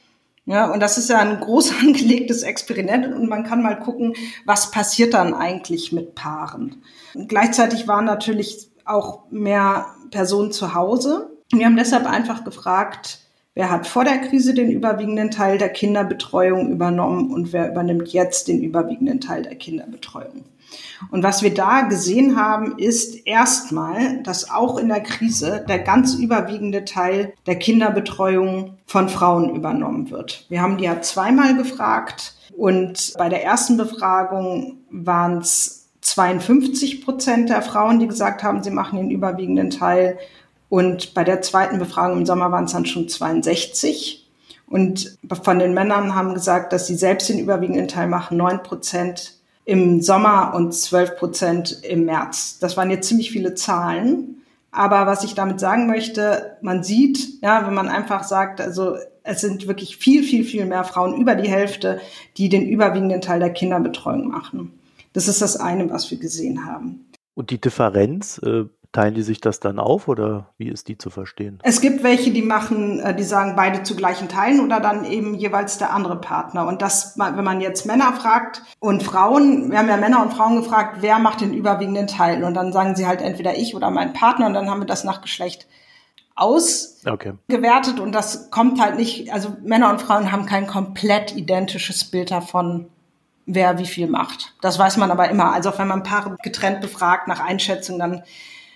Ja, 0.46 0.72
und 0.72 0.80
das 0.80 0.98
ist 0.98 1.10
ja 1.10 1.18
ein 1.18 1.40
groß 1.40 1.74
angelegtes 1.80 2.42
Experiment 2.42 3.14
und 3.14 3.28
man 3.28 3.44
kann 3.44 3.62
mal 3.62 3.78
gucken, 3.78 4.14
was 4.44 4.70
passiert 4.70 5.14
dann 5.14 5.34
eigentlich 5.34 5.92
mit 5.92 6.14
Paaren. 6.14 6.82
Und 7.14 7.28
gleichzeitig 7.28 7.86
waren 7.88 8.04
natürlich 8.04 8.70
auch 8.84 9.30
mehr 9.30 9.86
Personen 10.10 10.52
zu 10.52 10.74
Hause. 10.74 11.29
Wir 11.52 11.66
haben 11.66 11.76
deshalb 11.76 12.06
einfach 12.06 12.44
gefragt, 12.44 13.18
wer 13.54 13.70
hat 13.70 13.86
vor 13.86 14.04
der 14.04 14.18
Krise 14.18 14.54
den 14.54 14.70
überwiegenden 14.70 15.30
Teil 15.30 15.58
der 15.58 15.70
Kinderbetreuung 15.70 16.70
übernommen 16.70 17.32
und 17.32 17.52
wer 17.52 17.70
übernimmt 17.70 18.12
jetzt 18.12 18.46
den 18.46 18.62
überwiegenden 18.62 19.20
Teil 19.20 19.42
der 19.42 19.56
Kinderbetreuung. 19.56 20.44
Und 21.10 21.24
was 21.24 21.42
wir 21.42 21.52
da 21.52 21.82
gesehen 21.82 22.36
haben, 22.36 22.78
ist 22.78 23.26
erstmal, 23.26 24.22
dass 24.22 24.50
auch 24.50 24.78
in 24.78 24.88
der 24.88 25.00
Krise 25.00 25.64
der 25.68 25.80
ganz 25.80 26.14
überwiegende 26.14 26.84
Teil 26.84 27.32
der 27.46 27.56
Kinderbetreuung 27.56 28.76
von 28.86 29.08
Frauen 29.08 29.54
übernommen 29.54 30.10
wird. 30.10 30.46
Wir 30.48 30.62
haben 30.62 30.78
die 30.78 30.84
ja 30.84 31.00
zweimal 31.00 31.56
gefragt 31.56 32.36
und 32.56 33.14
bei 33.18 33.28
der 33.28 33.42
ersten 33.42 33.76
Befragung 33.76 34.78
waren 34.90 35.38
es 35.38 35.88
52 36.02 37.04
Prozent 37.04 37.50
der 37.50 37.62
Frauen, 37.62 37.98
die 37.98 38.06
gesagt 38.06 38.42
haben, 38.42 38.62
sie 38.62 38.70
machen 38.70 38.98
den 38.98 39.10
überwiegenden 39.10 39.70
Teil 39.70 40.18
und 40.70 41.14
bei 41.14 41.24
der 41.24 41.42
zweiten 41.42 41.78
Befragung 41.78 42.18
im 42.18 42.26
Sommer 42.26 42.50
waren 42.52 42.64
es 42.64 42.72
dann 42.72 42.86
schon 42.86 43.08
62. 43.08 44.30
Und 44.68 45.18
von 45.42 45.58
den 45.58 45.74
Männern 45.74 46.14
haben 46.14 46.32
gesagt, 46.32 46.72
dass 46.72 46.86
sie 46.86 46.94
selbst 46.94 47.28
den 47.28 47.40
überwiegenden 47.40 47.88
Teil 47.88 48.06
machen, 48.06 48.36
9 48.36 48.62
Prozent 48.62 49.34
im 49.64 50.00
Sommer 50.00 50.54
und 50.54 50.72
12 50.72 51.16
Prozent 51.16 51.82
im 51.82 52.04
März. 52.04 52.60
Das 52.60 52.76
waren 52.76 52.88
jetzt 52.88 53.08
ziemlich 53.08 53.32
viele 53.32 53.54
Zahlen. 53.54 54.42
Aber 54.70 55.06
was 55.06 55.24
ich 55.24 55.34
damit 55.34 55.58
sagen 55.58 55.88
möchte, 55.88 56.56
man 56.62 56.84
sieht, 56.84 57.42
ja, 57.42 57.66
wenn 57.66 57.74
man 57.74 57.88
einfach 57.88 58.22
sagt, 58.22 58.60
also 58.60 58.94
es 59.24 59.40
sind 59.40 59.66
wirklich 59.66 59.96
viel, 59.96 60.22
viel, 60.22 60.44
viel 60.44 60.66
mehr 60.66 60.84
Frauen, 60.84 61.20
über 61.20 61.34
die 61.34 61.48
Hälfte, 61.48 62.00
die 62.36 62.48
den 62.48 62.68
überwiegenden 62.68 63.20
Teil 63.20 63.40
der 63.40 63.52
Kinderbetreuung 63.52 64.28
machen. 64.28 64.78
Das 65.14 65.26
ist 65.26 65.42
das 65.42 65.56
eine, 65.56 65.90
was 65.90 66.12
wir 66.12 66.18
gesehen 66.18 66.64
haben. 66.64 67.10
Und 67.34 67.50
die 67.50 67.60
Differenz, 67.60 68.38
äh, 68.38 68.66
Teilen 68.92 69.14
die 69.14 69.22
sich 69.22 69.40
das 69.40 69.60
dann 69.60 69.78
auf 69.78 70.08
oder 70.08 70.48
wie 70.58 70.68
ist 70.68 70.88
die 70.88 70.98
zu 70.98 71.10
verstehen? 71.10 71.60
Es 71.62 71.80
gibt 71.80 72.02
welche, 72.02 72.32
die 72.32 72.42
machen, 72.42 72.98
äh, 72.98 73.14
die 73.14 73.22
sagen 73.22 73.54
beide 73.54 73.84
zu 73.84 73.94
gleichen 73.94 74.28
Teilen 74.28 74.58
oder 74.58 74.80
dann 74.80 75.04
eben 75.04 75.34
jeweils 75.34 75.78
der 75.78 75.92
andere 75.92 76.20
Partner. 76.20 76.66
Und 76.66 76.82
das, 76.82 77.16
wenn 77.16 77.44
man 77.44 77.60
jetzt 77.60 77.86
Männer 77.86 78.12
fragt 78.12 78.62
und 78.80 79.04
Frauen, 79.04 79.70
wir 79.70 79.78
haben 79.78 79.88
ja 79.88 79.96
Männer 79.96 80.22
und 80.22 80.32
Frauen 80.32 80.56
gefragt, 80.56 80.98
wer 81.00 81.20
macht 81.20 81.40
den 81.40 81.54
überwiegenden 81.54 82.08
Teil? 82.08 82.42
Und 82.42 82.54
dann 82.54 82.72
sagen 82.72 82.96
sie 82.96 83.06
halt 83.06 83.22
entweder 83.22 83.56
ich 83.56 83.76
oder 83.76 83.90
mein 83.90 84.12
Partner 84.12 84.46
und 84.46 84.54
dann 84.54 84.68
haben 84.68 84.80
wir 84.80 84.86
das 84.86 85.04
nach 85.04 85.22
Geschlecht 85.22 85.68
ausgewertet 86.34 87.94
okay. 87.94 88.00
und 88.00 88.12
das 88.12 88.50
kommt 88.50 88.80
halt 88.80 88.96
nicht, 88.96 89.32
also 89.32 89.56
Männer 89.62 89.90
und 89.90 90.00
Frauen 90.00 90.32
haben 90.32 90.46
kein 90.46 90.66
komplett 90.66 91.36
identisches 91.36 92.04
Bild 92.04 92.30
davon, 92.30 92.88
wer 93.46 93.78
wie 93.78 93.86
viel 93.86 94.08
macht. 94.08 94.54
Das 94.60 94.78
weiß 94.78 94.96
man 94.96 95.10
aber 95.10 95.28
immer. 95.28 95.52
Also 95.52 95.70
auch 95.70 95.78
wenn 95.78 95.88
man 95.88 96.02
Paare 96.02 96.36
getrennt 96.42 96.80
befragt 96.80 97.28
nach 97.28 97.40
Einschätzung, 97.40 97.98
dann 97.98 98.22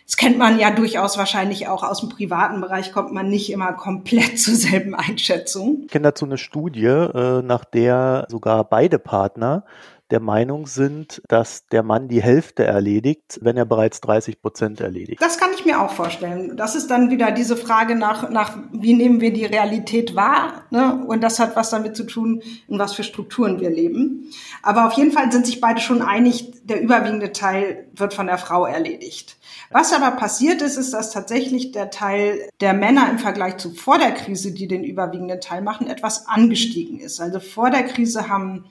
das 0.07 0.17
kennt 0.17 0.37
man 0.37 0.59
ja 0.59 0.71
durchaus 0.71 1.17
wahrscheinlich 1.17 1.69
auch 1.69 1.83
aus 1.83 2.01
dem 2.01 2.11
privaten 2.11 2.61
Bereich, 2.61 2.93
kommt 2.93 3.13
man 3.13 3.29
nicht 3.29 3.51
immer 3.51 3.73
komplett 3.73 4.39
zur 4.41 4.55
selben 4.55 4.95
Einschätzung. 4.95 5.83
Ich 5.83 5.91
kenne 5.91 6.09
dazu 6.09 6.27
eine 6.27 6.39
Studie, 6.39 6.85
äh, 6.85 7.43
nach 7.43 7.65
der 7.65 8.27
sogar 8.29 8.65
beide 8.65 8.99
Partner 8.99 9.65
der 10.11 10.21
Meinung 10.21 10.67
sind, 10.67 11.23
dass 11.29 11.67
der 11.67 11.83
Mann 11.83 12.09
die 12.09 12.23
Hälfte 12.23 12.65
erledigt, 12.65 13.39
wenn 13.41 13.57
er 13.57 13.65
bereits 13.65 14.01
30 14.01 14.43
Prozent 14.43 14.81
erledigt. 14.81 15.21
Das 15.23 15.39
kann 15.39 15.51
ich 15.55 15.65
mir 15.65 15.81
auch 15.81 15.91
vorstellen. 15.91 16.57
Das 16.57 16.75
ist 16.75 16.91
dann 16.91 17.11
wieder 17.11 17.31
diese 17.31 17.57
Frage 17.57 17.95
nach, 17.95 18.29
nach 18.31 18.57
wie 18.73 18.95
nehmen 18.95 19.21
wir 19.21 19.33
die 19.33 19.47
Realität 19.47 20.15
wahr? 20.15 20.65
Ne? 20.71 21.05
Und 21.07 21.23
das 21.23 21.39
hat 21.39 21.57
was 21.57 21.71
damit 21.71 21.97
zu 21.97 22.05
tun, 22.05 22.43
in 22.69 22.79
was 22.79 22.95
für 22.95 23.03
Strukturen 23.03 23.61
wir 23.61 23.71
leben. 23.71 24.31
Aber 24.63 24.87
auf 24.87 24.93
jeden 24.95 25.13
Fall 25.13 25.33
sind 25.33 25.47
sich 25.47 25.61
beide 25.61 25.81
schon 25.81 26.03
einig, 26.03 26.53
der 26.65 26.81
überwiegende 26.81 27.33
Teil 27.33 27.87
wird 27.95 28.15
von 28.15 28.27
der 28.27 28.39
Frau 28.39 28.67
erledigt. 28.67 29.37
Was 29.71 29.93
aber 29.93 30.17
passiert 30.17 30.63
ist, 30.63 30.77
ist, 30.77 30.93
dass 30.93 31.11
tatsächlich 31.11 31.73
der 31.73 31.91
Teil 31.91 32.49
der 32.61 32.75
Männer 32.75 33.11
im 33.11 33.19
Vergleich 33.19 33.57
zu 33.57 33.73
vor 33.73 33.99
der 33.99 34.13
Krise, 34.13 34.53
die 34.53 34.69
den 34.69 34.85
überwiegenden 34.85 35.41
Teil 35.41 35.63
machen, 35.63 35.89
etwas 35.89 36.27
angestiegen 36.27 37.01
ist. 37.01 37.21
Also 37.21 37.41
vor 37.41 37.71
der 37.71 37.85
Krise 37.85 38.29
haben 38.29 38.67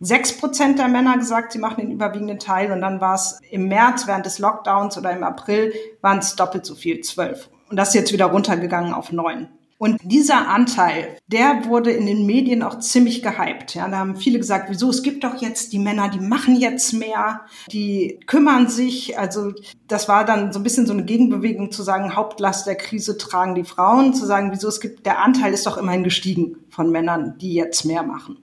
sechs 0.00 0.36
Prozent 0.36 0.78
der 0.78 0.88
Männer 0.88 1.16
gesagt, 1.16 1.52
sie 1.52 1.58
machen 1.58 1.80
den 1.80 1.90
überwiegenden 1.90 2.38
Teil. 2.38 2.72
Und 2.72 2.80
dann 2.80 3.00
war 3.00 3.14
es 3.14 3.40
im 3.50 3.68
März 3.68 4.06
während 4.06 4.26
des 4.26 4.38
Lockdowns 4.38 4.98
oder 4.98 5.12
im 5.12 5.24
April 5.24 5.72
waren 6.00 6.18
es 6.18 6.36
doppelt 6.36 6.66
so 6.66 6.74
viel, 6.74 7.00
zwölf. 7.00 7.48
Und 7.68 7.76
das 7.76 7.88
ist 7.88 7.94
jetzt 7.94 8.12
wieder 8.12 8.26
runtergegangen 8.26 8.94
auf 8.94 9.12
neun. 9.12 9.48
Und 9.78 9.98
dieser 10.02 10.48
Anteil, 10.48 11.18
der 11.26 11.66
wurde 11.66 11.90
in 11.90 12.06
den 12.06 12.24
Medien 12.24 12.62
auch 12.62 12.78
ziemlich 12.78 13.22
gehypt. 13.22 13.74
Ja, 13.74 13.86
da 13.88 13.98
haben 13.98 14.16
viele 14.16 14.38
gesagt, 14.38 14.70
wieso? 14.70 14.88
Es 14.88 15.02
gibt 15.02 15.22
doch 15.22 15.42
jetzt 15.42 15.74
die 15.74 15.78
Männer, 15.78 16.08
die 16.08 16.20
machen 16.20 16.56
jetzt 16.56 16.94
mehr, 16.94 17.42
die 17.70 18.18
kümmern 18.26 18.68
sich. 18.68 19.18
Also 19.18 19.52
das 19.86 20.08
war 20.08 20.24
dann 20.24 20.50
so 20.50 20.60
ein 20.60 20.62
bisschen 20.62 20.86
so 20.86 20.94
eine 20.94 21.04
Gegenbewegung 21.04 21.72
zu 21.72 21.82
sagen, 21.82 22.16
Hauptlast 22.16 22.66
der 22.66 22.76
Krise 22.76 23.18
tragen 23.18 23.54
die 23.54 23.64
Frauen, 23.64 24.14
zu 24.14 24.24
sagen, 24.24 24.50
wieso 24.50 24.68
es 24.68 24.80
gibt, 24.80 25.04
der 25.04 25.22
Anteil 25.22 25.52
ist 25.52 25.66
doch 25.66 25.76
immerhin 25.76 26.04
gestiegen 26.04 26.56
von 26.70 26.90
Männern, 26.90 27.36
die 27.38 27.52
jetzt 27.52 27.84
mehr 27.84 28.02
machen. 28.02 28.38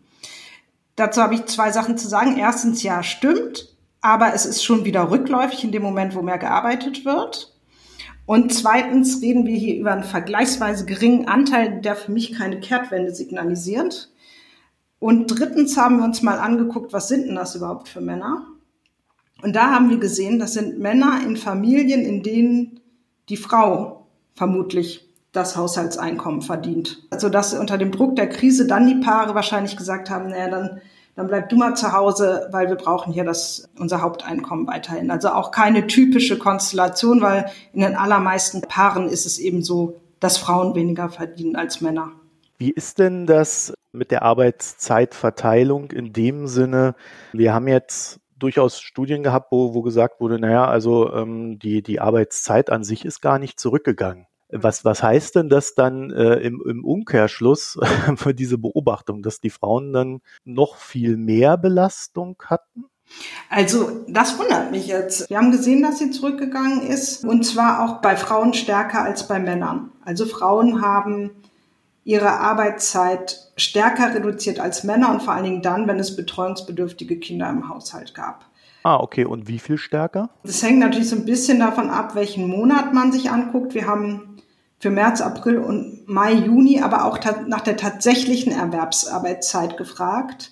Dazu 0.96 1.22
habe 1.22 1.36
ich 1.36 1.46
zwei 1.46 1.72
Sachen 1.72 1.98
zu 1.98 2.08
sagen. 2.08 2.38
Erstens, 2.38 2.84
ja, 2.84 3.04
stimmt, 3.04 3.76
aber 4.02 4.34
es 4.34 4.46
ist 4.46 4.64
schon 4.64 4.86
wieder 4.86 5.10
rückläufig 5.10 5.64
in 5.64 5.72
dem 5.72 5.82
Moment, 5.82 6.16
wo 6.16 6.22
mehr 6.22 6.38
gearbeitet 6.38 7.06
wird. 7.06 7.54
Und 8.26 8.54
zweitens 8.54 9.22
reden 9.22 9.46
wir 9.46 9.56
hier 9.56 9.78
über 9.78 9.92
einen 9.92 10.04
vergleichsweise 10.04 10.86
geringen 10.86 11.28
Anteil, 11.28 11.82
der 11.82 11.96
für 11.96 12.12
mich 12.12 12.34
keine 12.34 12.60
Kehrtwende 12.60 13.14
signalisiert. 13.14 14.12
Und 15.00 15.28
drittens 15.28 15.76
haben 15.76 15.98
wir 15.98 16.06
uns 16.06 16.22
mal 16.22 16.40
angeguckt, 16.40 16.94
was 16.94 17.10
sind 17.10 17.28
denn 17.28 17.36
das 17.36 17.56
überhaupt 17.56 17.90
für 17.90 18.00
Männer? 18.00 18.48
Und 19.42 19.54
da 19.54 19.72
haben 19.72 19.90
wir 19.90 19.98
gesehen, 19.98 20.40
das 20.40 20.54
sind 20.54 20.80
Männer 20.80 21.20
in 21.26 21.36
Familien, 21.36 22.02
in 22.02 22.24
denen 22.24 22.80
die 23.28 23.36
Frau 23.36 24.08
vermutlich 24.36 25.13
das 25.34 25.58
Haushaltseinkommen 25.58 26.42
verdient. 26.42 27.00
Also 27.10 27.28
dass 27.28 27.54
unter 27.54 27.78
dem 27.78 27.92
Druck 27.92 28.16
der 28.16 28.30
Krise 28.30 28.66
dann 28.66 28.88
die 28.88 29.04
Paare 29.04 29.36
wahrscheinlich 29.36 29.76
gesagt 29.76 30.10
haben, 30.10 30.30
naja, 30.30 30.48
dann, 30.48 30.82
dann 31.16 31.28
bleib 31.28 31.50
du 31.50 31.58
mal 31.58 31.76
zu 31.76 31.92
Hause, 31.92 32.48
weil 32.52 32.70
wir 32.70 32.76
brauchen 32.76 33.12
hier 33.12 33.26
das, 33.26 33.68
unser 33.78 34.02
Haupteinkommen 34.02 34.68
weiterhin. 34.68 35.12
Also 35.12 35.30
auch 35.30 35.52
keine 35.52 35.88
typische 35.88 36.38
Konstellation, 36.38 37.22
weil 37.22 37.48
in 37.74 37.82
den 37.82 37.96
allermeisten 37.96 38.62
Paaren 38.62 39.10
ist 39.10 39.26
es 39.26 39.40
eben 39.40 39.64
so, 39.64 40.00
dass 40.20 40.38
Frauen 40.38 40.76
weniger 40.76 41.10
verdienen 41.10 41.56
als 41.56 41.82
Männer. 41.82 42.12
Wie 42.58 42.72
ist 42.72 43.00
denn 43.00 43.26
das 43.26 43.74
mit 43.92 44.12
der 44.12 44.22
Arbeitszeitverteilung 44.22 45.92
in 45.92 46.14
dem 46.14 46.48
Sinne? 46.48 46.96
Wir 47.34 47.54
haben 47.54 47.68
jetzt 47.68 48.20
durchaus 48.38 48.80
Studien 48.80 49.24
gehabt, 49.24 49.52
wo, 49.52 49.74
wo 49.74 49.82
gesagt 49.82 50.22
wurde, 50.22 50.38
naja, 50.38 50.68
also 50.68 51.12
ähm, 51.12 51.58
die, 51.58 51.82
die 51.82 52.00
Arbeitszeit 52.00 52.70
an 52.70 52.84
sich 52.84 53.04
ist 53.04 53.22
gar 53.22 53.40
nicht 53.40 53.60
zurückgegangen. 53.60 54.28
Was, 54.56 54.86
was 54.86 55.02
heißt 55.02 55.36
denn 55.36 55.50
das 55.50 55.76
dann 55.76 56.12
äh, 56.12 56.36
im, 56.36 56.62
im 56.66 56.86
Umkehrschluss 56.86 57.80
für 58.16 58.34
diese 58.34 58.58
Beobachtung, 58.58 59.24
dass 59.24 59.40
die 59.40 59.50
Frauen 59.50 59.94
dann 59.94 60.22
noch 60.46 60.78
viel 60.78 61.18
mehr 61.18 61.58
Belastung 61.58 62.38
hatten? 62.46 62.86
Also 63.50 64.06
das 64.08 64.40
wundert 64.40 64.72
mich 64.72 64.88
jetzt. 64.88 65.30
Wir 65.30 65.38
haben 65.38 65.52
gesehen, 65.52 65.82
dass 65.84 66.00
sie 66.00 66.12
zurückgegangen 66.12 66.82
ist 66.82 67.24
und 67.26 67.44
zwar 67.44 67.84
auch 67.84 68.02
bei 68.02 68.16
Frauen 68.16 68.54
stärker 68.54 69.04
als 69.04 69.28
bei 69.28 69.40
Männern. 69.40 69.92
Also 70.04 70.26
Frauen 70.26 70.82
haben 70.82 71.32
ihre 72.04 72.32
Arbeitszeit 72.32 73.52
stärker 73.56 74.14
reduziert 74.14 74.60
als 74.60 74.84
Männer 74.84 75.12
und 75.12 75.22
vor 75.22 75.34
allen 75.34 75.46
Dingen 75.46 75.62
dann, 75.62 75.88
wenn 75.88 76.00
es 76.00 76.16
betreuungsbedürftige 76.16 77.20
Kinder 77.20 77.50
im 77.50 77.70
Haushalt 77.70 78.14
gab. 78.14 78.46
Ah, 78.84 78.98
okay. 78.98 79.24
Und 79.26 79.48
wie 79.48 79.60
viel 79.60 79.78
stärker? 79.78 80.30
Das 80.44 80.62
hängt 80.62 80.80
natürlich 80.80 81.10
so 81.10 81.16
ein 81.16 81.26
bisschen 81.26 81.60
davon 81.60 81.90
ab, 81.90 82.16
welchen 82.16 82.48
Monat 82.48 82.94
man 82.94 83.14
sich 83.14 83.32
anguckt. 83.32 83.74
Wir 83.74 83.88
haben 83.88 84.33
für 84.84 84.92
März, 84.92 85.22
April 85.22 85.60
und 85.60 86.10
Mai, 86.10 86.34
Juni, 86.34 86.82
aber 86.82 87.06
auch 87.06 87.18
nach 87.48 87.62
der 87.62 87.78
tatsächlichen 87.78 88.52
Erwerbsarbeitszeit 88.52 89.78
gefragt, 89.78 90.52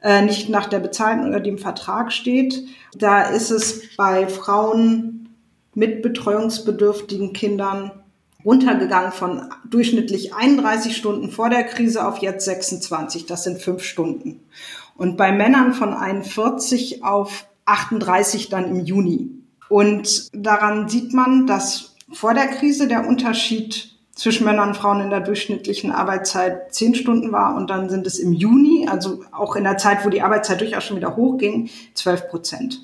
äh, 0.00 0.22
nicht 0.22 0.48
nach 0.48 0.68
der 0.68 0.78
bezahlten 0.78 1.26
oder 1.26 1.40
dem 1.40 1.58
Vertrag 1.58 2.12
steht. 2.12 2.62
Da 2.96 3.22
ist 3.22 3.50
es 3.50 3.96
bei 3.96 4.28
Frauen 4.28 5.30
mit 5.74 6.00
betreuungsbedürftigen 6.00 7.32
Kindern 7.32 7.90
runtergegangen 8.44 9.10
von 9.10 9.48
durchschnittlich 9.68 10.32
31 10.32 10.96
Stunden 10.96 11.32
vor 11.32 11.50
der 11.50 11.64
Krise 11.64 12.06
auf 12.06 12.18
jetzt 12.18 12.44
26. 12.44 13.26
Das 13.26 13.42
sind 13.42 13.60
fünf 13.60 13.82
Stunden. 13.82 14.44
Und 14.96 15.16
bei 15.16 15.32
Männern 15.32 15.72
von 15.72 15.92
41 15.92 17.02
auf 17.02 17.46
38 17.64 18.48
dann 18.48 18.68
im 18.68 18.84
Juni. 18.84 19.42
Und 19.68 20.28
daran 20.32 20.88
sieht 20.88 21.12
man, 21.12 21.48
dass 21.48 21.91
vor 22.12 22.34
der 22.34 22.48
Krise 22.48 22.88
der 22.88 23.06
Unterschied 23.06 23.92
zwischen 24.14 24.44
Männern 24.44 24.68
und 24.68 24.76
Frauen 24.76 25.00
in 25.00 25.10
der 25.10 25.20
durchschnittlichen 25.20 25.90
Arbeitszeit 25.90 26.74
zehn 26.74 26.94
Stunden 26.94 27.32
war 27.32 27.56
und 27.56 27.70
dann 27.70 27.88
sind 27.88 28.06
es 28.06 28.18
im 28.18 28.32
Juni, 28.32 28.86
also 28.88 29.24
auch 29.32 29.56
in 29.56 29.64
der 29.64 29.78
Zeit, 29.78 30.04
wo 30.04 30.10
die 30.10 30.22
Arbeitszeit 30.22 30.60
durchaus 30.60 30.84
schon 30.84 30.96
wieder 30.96 31.16
hochging, 31.16 31.70
zwölf 31.94 32.28
Prozent. 32.28 32.80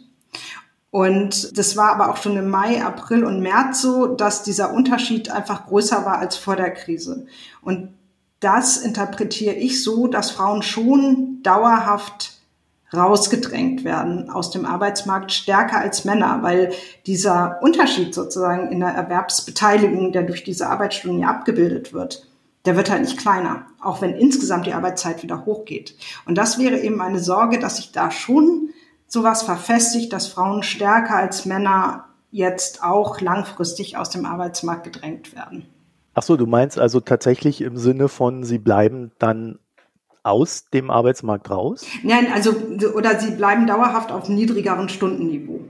Und 0.90 1.58
das 1.58 1.76
war 1.76 1.92
aber 1.92 2.10
auch 2.10 2.16
schon 2.16 2.36
im 2.38 2.48
Mai, 2.48 2.82
April 2.82 3.24
und 3.24 3.40
März 3.40 3.82
so, 3.82 4.06
dass 4.06 4.42
dieser 4.42 4.72
Unterschied 4.72 5.30
einfach 5.30 5.66
größer 5.66 6.06
war 6.06 6.18
als 6.18 6.36
vor 6.36 6.56
der 6.56 6.72
Krise. 6.72 7.26
Und 7.60 7.90
das 8.40 8.78
interpretiere 8.78 9.54
ich 9.54 9.82
so, 9.82 10.06
dass 10.06 10.30
Frauen 10.30 10.62
schon 10.62 11.42
dauerhaft 11.42 12.27
rausgedrängt 12.92 13.84
werden 13.84 14.30
aus 14.30 14.50
dem 14.50 14.64
Arbeitsmarkt 14.64 15.32
stärker 15.32 15.78
als 15.78 16.04
Männer, 16.04 16.42
weil 16.42 16.72
dieser 17.06 17.58
Unterschied 17.62 18.14
sozusagen 18.14 18.72
in 18.72 18.80
der 18.80 18.90
Erwerbsbeteiligung, 18.90 20.12
der 20.12 20.22
durch 20.22 20.44
diese 20.44 20.68
Arbeitsstunden 20.68 21.20
ja 21.20 21.28
abgebildet 21.28 21.92
wird, 21.92 22.26
der 22.64 22.76
wird 22.76 22.90
halt 22.90 23.02
nicht 23.02 23.18
kleiner, 23.18 23.66
auch 23.80 24.00
wenn 24.00 24.14
insgesamt 24.14 24.66
die 24.66 24.72
Arbeitszeit 24.72 25.22
wieder 25.22 25.44
hochgeht. 25.44 25.96
Und 26.26 26.36
das 26.36 26.58
wäre 26.58 26.78
eben 26.78 27.00
eine 27.00 27.20
Sorge, 27.20 27.58
dass 27.58 27.76
sich 27.76 27.92
da 27.92 28.10
schon 28.10 28.70
sowas 29.06 29.42
verfestigt, 29.42 30.12
dass 30.12 30.26
Frauen 30.26 30.62
stärker 30.62 31.16
als 31.16 31.46
Männer 31.46 32.04
jetzt 32.30 32.82
auch 32.82 33.20
langfristig 33.20 33.96
aus 33.96 34.10
dem 34.10 34.26
Arbeitsmarkt 34.26 34.84
gedrängt 34.84 35.34
werden. 35.34 35.66
Ach 36.14 36.22
so, 36.22 36.36
du 36.36 36.46
meinst 36.46 36.78
also 36.78 37.00
tatsächlich 37.00 37.60
im 37.60 37.78
Sinne 37.78 38.08
von, 38.08 38.44
sie 38.44 38.58
bleiben 38.58 39.12
dann 39.18 39.58
aus 40.22 40.68
dem 40.70 40.90
Arbeitsmarkt 40.90 41.50
raus? 41.50 41.86
Nein, 42.02 42.28
also 42.32 42.52
oder 42.94 43.18
sie 43.18 43.32
bleiben 43.32 43.66
dauerhaft 43.66 44.12
auf 44.12 44.28
niedrigeren 44.28 44.88
Stundenniveau. 44.88 45.60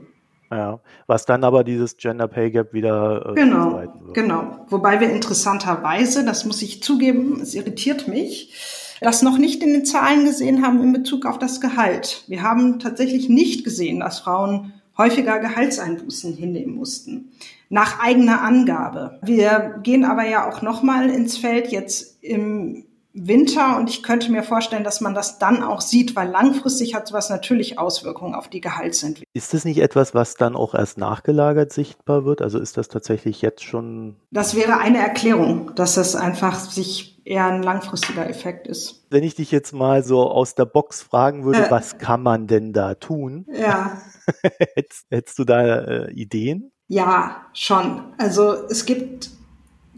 Ja, 0.51 0.79
was 1.05 1.25
dann 1.25 1.43
aber 1.43 1.63
dieses 1.63 1.97
Gender 1.97 2.27
Pay 2.27 2.49
Gap 2.49 2.73
wieder 2.73 3.31
äh, 3.31 3.35
genau. 3.35 3.83
Genau. 4.13 4.65
Wobei 4.69 4.99
wir 4.99 5.11
interessanterweise, 5.11 6.25
das 6.25 6.43
muss 6.45 6.61
ich 6.63 6.81
zugeben, 6.81 7.39
es 7.39 7.53
irritiert 7.53 8.07
mich, 8.07 8.97
das 8.99 9.21
noch 9.21 9.37
nicht 9.37 9.61
in 9.63 9.73
den 9.73 9.85
Zahlen 9.85 10.25
gesehen 10.25 10.65
haben 10.65 10.81
in 10.81 10.91
Bezug 10.91 11.25
auf 11.25 11.37
das 11.37 11.61
Gehalt. 11.61 12.23
Wir 12.27 12.41
haben 12.41 12.79
tatsächlich 12.79 13.29
nicht 13.29 13.63
gesehen, 13.63 13.99
dass 13.99 14.19
Frauen 14.19 14.73
häufiger 14.97 15.39
Gehaltseinbußen 15.39 16.33
hinnehmen 16.33 16.75
mussten. 16.75 17.31
Nach 17.69 17.99
eigener 17.99 18.41
Angabe. 18.41 19.19
Wir 19.21 19.79
gehen 19.83 20.03
aber 20.03 20.25
ja 20.27 20.49
auch 20.49 20.61
nochmal 20.61 21.09
ins 21.09 21.37
Feld 21.37 21.67
jetzt 21.67 22.23
im 22.23 22.85
Winter 23.13 23.77
und 23.77 23.89
ich 23.89 24.03
könnte 24.03 24.31
mir 24.31 24.43
vorstellen, 24.43 24.83
dass 24.83 25.01
man 25.01 25.15
das 25.15 25.39
dann 25.39 25.63
auch 25.63 25.81
sieht, 25.81 26.15
weil 26.15 26.29
langfristig 26.29 26.93
hat 26.93 27.07
sowas 27.07 27.29
natürlich 27.29 27.79
Auswirkungen 27.79 28.35
auf 28.35 28.49
die 28.49 28.61
Gehaltsentwicklung. 28.61 29.31
Ist 29.33 29.53
das 29.53 29.65
nicht 29.65 29.79
etwas, 29.79 30.13
was 30.13 30.35
dann 30.35 30.55
auch 30.55 30.75
erst 30.75 30.97
nachgelagert 30.99 31.73
sichtbar 31.73 32.23
wird? 32.25 32.41
Also 32.41 32.59
ist 32.59 32.77
das 32.77 32.87
tatsächlich 32.87 33.41
jetzt 33.41 33.63
schon? 33.63 34.15
Das 34.29 34.55
wäre 34.55 34.77
eine 34.77 34.99
Erklärung, 34.99 35.73
dass 35.75 35.95
das 35.95 36.15
einfach 36.15 36.59
sich 36.59 37.19
eher 37.25 37.45
ein 37.45 37.63
langfristiger 37.63 38.29
Effekt 38.29 38.67
ist. 38.67 39.05
Wenn 39.09 39.23
ich 39.23 39.35
dich 39.35 39.51
jetzt 39.51 39.73
mal 39.73 40.03
so 40.03 40.29
aus 40.29 40.55
der 40.55 40.65
Box 40.65 41.01
fragen 41.01 41.45
würde, 41.45 41.65
äh, 41.65 41.71
was 41.71 41.97
kann 41.97 42.21
man 42.21 42.47
denn 42.47 42.73
da 42.73 42.95
tun? 42.95 43.45
Ja. 43.51 44.01
hättest, 44.75 45.05
hättest, 45.09 45.39
du 45.39 45.45
da 45.45 45.61
äh, 45.61 46.11
Ideen? 46.11 46.71
Ja, 46.87 47.45
schon. 47.53 48.01
Also 48.17 48.53
es 48.69 48.85
gibt 48.85 49.29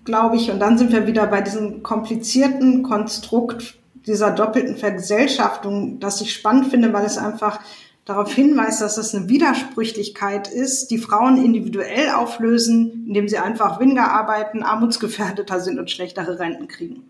glaube 0.04 0.36
ich, 0.36 0.52
und 0.52 0.60
dann 0.60 0.78
sind 0.78 0.92
wir 0.92 1.08
wieder 1.08 1.28
bei 1.28 1.42
diesem 1.42 1.84
komplizierten 1.84 2.84
Konstrukt 2.84 3.78
dieser 4.08 4.32
doppelten 4.32 4.78
Vergesellschaftung, 4.78 6.00
das 6.00 6.22
ich 6.22 6.34
spannend 6.34 6.68
finde, 6.68 6.92
weil 6.92 7.06
es 7.06 7.18
einfach 7.18 7.60
darauf 8.06 8.34
hinweist, 8.34 8.82
dass 8.82 8.96
das 8.96 9.14
eine 9.14 9.30
Widersprüchlichkeit 9.30 10.48
ist, 10.48 10.90
die 10.90 10.98
Frauen 10.98 11.44
individuell 11.44 12.10
auflösen, 12.10 13.06
indem 13.08 13.28
sie 13.28 13.38
einfach 13.38 13.80
weniger 13.80 14.12
arbeiten, 14.12 14.64
armutsgefährdeter 14.64 15.60
sind 15.60 15.80
und 15.80 15.92
schlechtere 15.92 16.40
Renten 16.40 16.68
kriegen. 16.68 17.04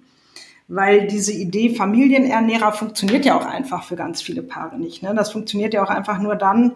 Weil 0.67 1.07
diese 1.07 1.31
Idee 1.31 1.75
Familienernährer 1.75 2.73
funktioniert 2.73 3.25
ja 3.25 3.37
auch 3.37 3.45
einfach 3.45 3.83
für 3.83 3.95
ganz 3.95 4.21
viele 4.21 4.43
Paare 4.43 4.77
nicht. 4.77 5.01
Ne? 5.01 5.13
Das 5.15 5.31
funktioniert 5.31 5.73
ja 5.73 5.83
auch 5.83 5.89
einfach 5.89 6.19
nur 6.19 6.35
dann, 6.35 6.73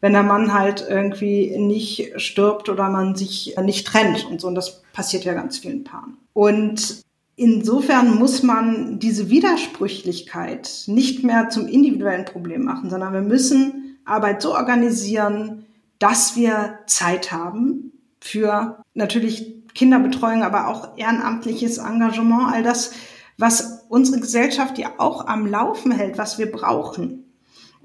wenn 0.00 0.12
der 0.12 0.22
Mann 0.22 0.54
halt 0.54 0.84
irgendwie 0.88 1.56
nicht 1.58 2.20
stirbt 2.20 2.68
oder 2.68 2.88
man 2.88 3.16
sich 3.16 3.56
nicht 3.62 3.86
trennt 3.86 4.26
und 4.30 4.40
so. 4.40 4.46
Und 4.46 4.54
das 4.54 4.82
passiert 4.92 5.24
ja 5.24 5.34
ganz 5.34 5.58
vielen 5.58 5.84
Paaren. 5.84 6.16
Und 6.32 7.02
insofern 7.36 8.16
muss 8.16 8.42
man 8.42 8.98
diese 8.98 9.30
Widersprüchlichkeit 9.30 10.84
nicht 10.86 11.24
mehr 11.24 11.50
zum 11.50 11.66
individuellen 11.66 12.24
Problem 12.24 12.64
machen, 12.64 12.90
sondern 12.90 13.12
wir 13.12 13.22
müssen 13.22 13.98
Arbeit 14.04 14.42
so 14.42 14.54
organisieren, 14.54 15.66
dass 15.98 16.36
wir 16.36 16.78
Zeit 16.86 17.32
haben 17.32 17.92
für 18.20 18.82
natürlich 18.94 19.58
Kinderbetreuung, 19.74 20.42
aber 20.42 20.68
auch 20.68 20.96
ehrenamtliches 20.96 21.78
Engagement, 21.78 22.52
all 22.52 22.62
das, 22.62 22.92
was 23.36 23.84
unsere 23.88 24.20
Gesellschaft 24.20 24.78
ja 24.78 24.92
auch 24.98 25.26
am 25.26 25.46
Laufen 25.46 25.92
hält, 25.92 26.18
was 26.18 26.38
wir 26.38 26.50
brauchen. 26.50 27.27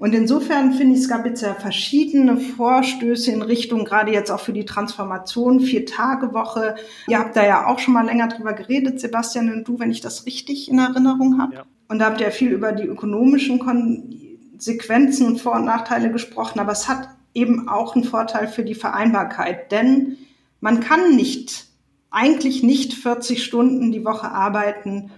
Und 0.04 0.14
insofern 0.14 0.74
finde 0.74 0.96
ich, 0.96 1.00
es 1.00 1.08
gab 1.08 1.24
jetzt 1.24 1.40
ja 1.40 1.54
verschiedene 1.54 2.36
Vorstöße 2.36 3.30
in 3.30 3.40
Richtung, 3.40 3.86
gerade 3.86 4.12
jetzt 4.12 4.30
auch 4.30 4.40
für 4.40 4.52
die 4.52 4.66
Transformation, 4.66 5.60
Vier-Tage-Woche. 5.60 6.74
Ihr 7.08 7.18
habt 7.18 7.34
da 7.36 7.46
ja 7.46 7.66
auch 7.66 7.78
schon 7.78 7.94
mal 7.94 8.04
länger 8.04 8.28
drüber 8.28 8.52
geredet, 8.52 9.00
Sebastian 9.00 9.50
und 9.50 9.66
du, 9.66 9.78
wenn 9.78 9.90
ich 9.90 10.02
das 10.02 10.26
richtig 10.26 10.70
in 10.70 10.78
Erinnerung 10.78 11.40
habe. 11.40 11.54
Ja. 11.54 11.62
Und 11.88 12.00
da 12.00 12.04
habt 12.04 12.20
ihr 12.20 12.30
viel 12.32 12.50
über 12.50 12.72
die 12.72 12.84
ökonomischen 12.84 13.58
Konsequenzen 13.58 15.26
und 15.26 15.40
Vor- 15.40 15.54
und 15.54 15.64
Nachteile 15.64 16.12
gesprochen, 16.12 16.60
aber 16.60 16.72
es 16.72 16.86
hat 16.86 17.08
eben 17.32 17.70
auch 17.70 17.94
einen 17.94 18.04
Vorteil 18.04 18.46
für 18.46 18.62
die 18.62 18.74
Vereinbarkeit, 18.74 19.72
denn 19.72 20.18
man 20.60 20.80
kann 20.80 21.16
nicht, 21.16 21.64
eigentlich 22.10 22.62
nicht 22.62 22.92
40 22.92 23.42
Stunden 23.42 23.90
die 23.90 24.04
Woche 24.04 24.30
arbeiten 24.30 25.12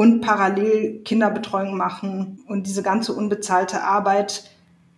und 0.00 0.22
parallel 0.22 1.02
Kinderbetreuung 1.04 1.76
machen 1.76 2.42
und 2.46 2.66
diese 2.66 2.82
ganze 2.82 3.12
unbezahlte 3.12 3.82
Arbeit. 3.82 4.44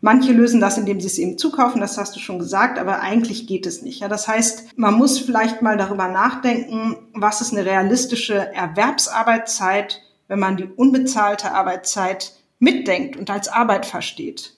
Manche 0.00 0.32
lösen 0.32 0.60
das, 0.60 0.78
indem 0.78 1.00
sie 1.00 1.08
es 1.08 1.18
eben 1.18 1.38
zukaufen, 1.38 1.80
das 1.80 1.98
hast 1.98 2.14
du 2.14 2.20
schon 2.20 2.38
gesagt, 2.38 2.78
aber 2.78 3.00
eigentlich 3.00 3.48
geht 3.48 3.66
es 3.66 3.82
nicht. 3.82 3.98
Ja, 3.98 4.06
das 4.06 4.28
heißt, 4.28 4.78
man 4.78 4.94
muss 4.94 5.18
vielleicht 5.18 5.60
mal 5.60 5.76
darüber 5.76 6.06
nachdenken, 6.06 6.94
was 7.14 7.40
ist 7.40 7.52
eine 7.52 7.66
realistische 7.66 8.54
Erwerbsarbeitszeit, 8.54 10.00
wenn 10.28 10.38
man 10.38 10.56
die 10.56 10.68
unbezahlte 10.68 11.50
Arbeitszeit 11.50 12.34
mitdenkt 12.60 13.16
und 13.16 13.28
als 13.28 13.48
Arbeit 13.48 13.86
versteht. 13.86 14.56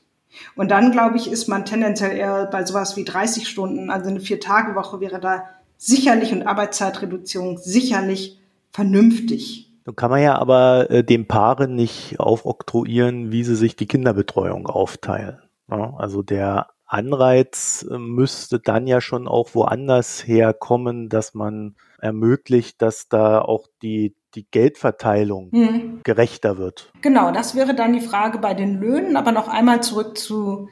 Und 0.56 0.70
dann, 0.70 0.92
glaube 0.92 1.16
ich, 1.16 1.32
ist 1.32 1.48
man 1.48 1.64
tendenziell 1.64 2.18
eher 2.18 2.44
bei 2.52 2.66
sowas 2.66 2.98
wie 2.98 3.04
30 3.04 3.48
Stunden, 3.48 3.88
also 3.88 4.10
eine 4.10 4.20
Vier-Tage-Woche 4.20 5.00
wäre 5.00 5.20
da 5.20 5.48
sicherlich 5.78 6.32
und 6.32 6.46
Arbeitszeitreduzierung 6.46 7.56
sicherlich 7.56 8.38
vernünftig. 8.72 9.70
Nun 9.86 9.96
kann 9.96 10.10
man 10.10 10.22
ja 10.22 10.38
aber 10.38 10.90
äh, 10.90 11.04
den 11.04 11.26
Paaren 11.26 11.74
nicht 11.74 12.18
aufoktroyieren, 12.18 13.32
wie 13.32 13.44
sie 13.44 13.56
sich 13.56 13.76
die 13.76 13.86
Kinderbetreuung 13.86 14.66
aufteilen. 14.66 15.38
Ja, 15.70 15.94
also 15.96 16.22
der 16.22 16.68
Anreiz 16.86 17.86
äh, 17.90 17.98
müsste 17.98 18.60
dann 18.60 18.86
ja 18.86 19.00
schon 19.00 19.28
auch 19.28 19.54
woanders 19.54 20.26
herkommen, 20.26 21.08
dass 21.08 21.34
man 21.34 21.74
ermöglicht, 21.98 22.80
dass 22.80 23.08
da 23.08 23.40
auch 23.40 23.66
die, 23.82 24.14
die 24.34 24.46
Geldverteilung 24.50 25.50
hm. 25.52 26.00
gerechter 26.02 26.58
wird. 26.58 26.90
Genau, 27.02 27.30
das 27.32 27.54
wäre 27.54 27.74
dann 27.74 27.92
die 27.92 28.00
Frage 28.00 28.38
bei 28.38 28.54
den 28.54 28.80
Löhnen. 28.80 29.16
Aber 29.16 29.32
noch 29.32 29.48
einmal 29.48 29.82
zurück 29.82 30.16
zu 30.16 30.68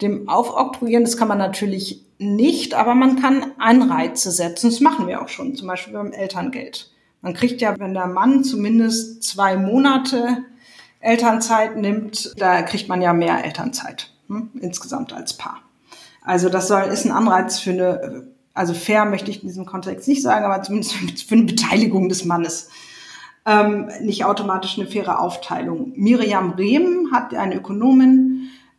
dem 0.00 0.28
Aufoktroyieren. 0.28 1.04
Das 1.04 1.16
kann 1.16 1.28
man 1.28 1.38
natürlich 1.38 2.04
nicht, 2.18 2.74
aber 2.74 2.94
man 2.94 3.20
kann 3.20 3.52
Anreize 3.58 4.30
setzen. 4.30 4.70
Das 4.70 4.80
machen 4.80 5.06
wir 5.06 5.22
auch 5.22 5.28
schon, 5.28 5.54
zum 5.54 5.68
Beispiel 5.68 5.94
beim 5.94 6.12
Elterngeld. 6.12 6.93
Man 7.24 7.32
kriegt 7.32 7.62
ja, 7.62 7.74
wenn 7.78 7.94
der 7.94 8.06
Mann 8.06 8.44
zumindest 8.44 9.22
zwei 9.22 9.56
Monate 9.56 10.44
Elternzeit 11.00 11.74
nimmt, 11.74 12.34
da 12.36 12.60
kriegt 12.60 12.86
man 12.90 13.00
ja 13.00 13.14
mehr 13.14 13.42
Elternzeit 13.42 14.12
hm, 14.28 14.50
insgesamt 14.60 15.14
als 15.14 15.32
Paar. 15.32 15.62
Also 16.20 16.50
das 16.50 16.68
soll 16.68 16.82
ist 16.82 17.06
ein 17.06 17.12
Anreiz 17.12 17.58
für 17.58 17.70
eine, 17.70 18.28
also 18.52 18.74
fair 18.74 19.06
möchte 19.06 19.30
ich 19.30 19.40
in 19.40 19.48
diesem 19.48 19.64
Kontext 19.64 20.06
nicht 20.06 20.20
sagen, 20.20 20.44
aber 20.44 20.62
zumindest 20.62 20.96
für 21.26 21.34
eine 21.34 21.44
Beteiligung 21.44 22.10
des 22.10 22.26
Mannes. 22.26 22.68
Ähm, 23.46 23.88
nicht 24.02 24.26
automatisch 24.26 24.78
eine 24.78 24.86
faire 24.86 25.18
Aufteilung. 25.18 25.94
Miriam 25.96 26.50
Rehm 26.50 27.08
hat 27.10 27.32
eine 27.32 27.56
Ökonomin 27.56 28.33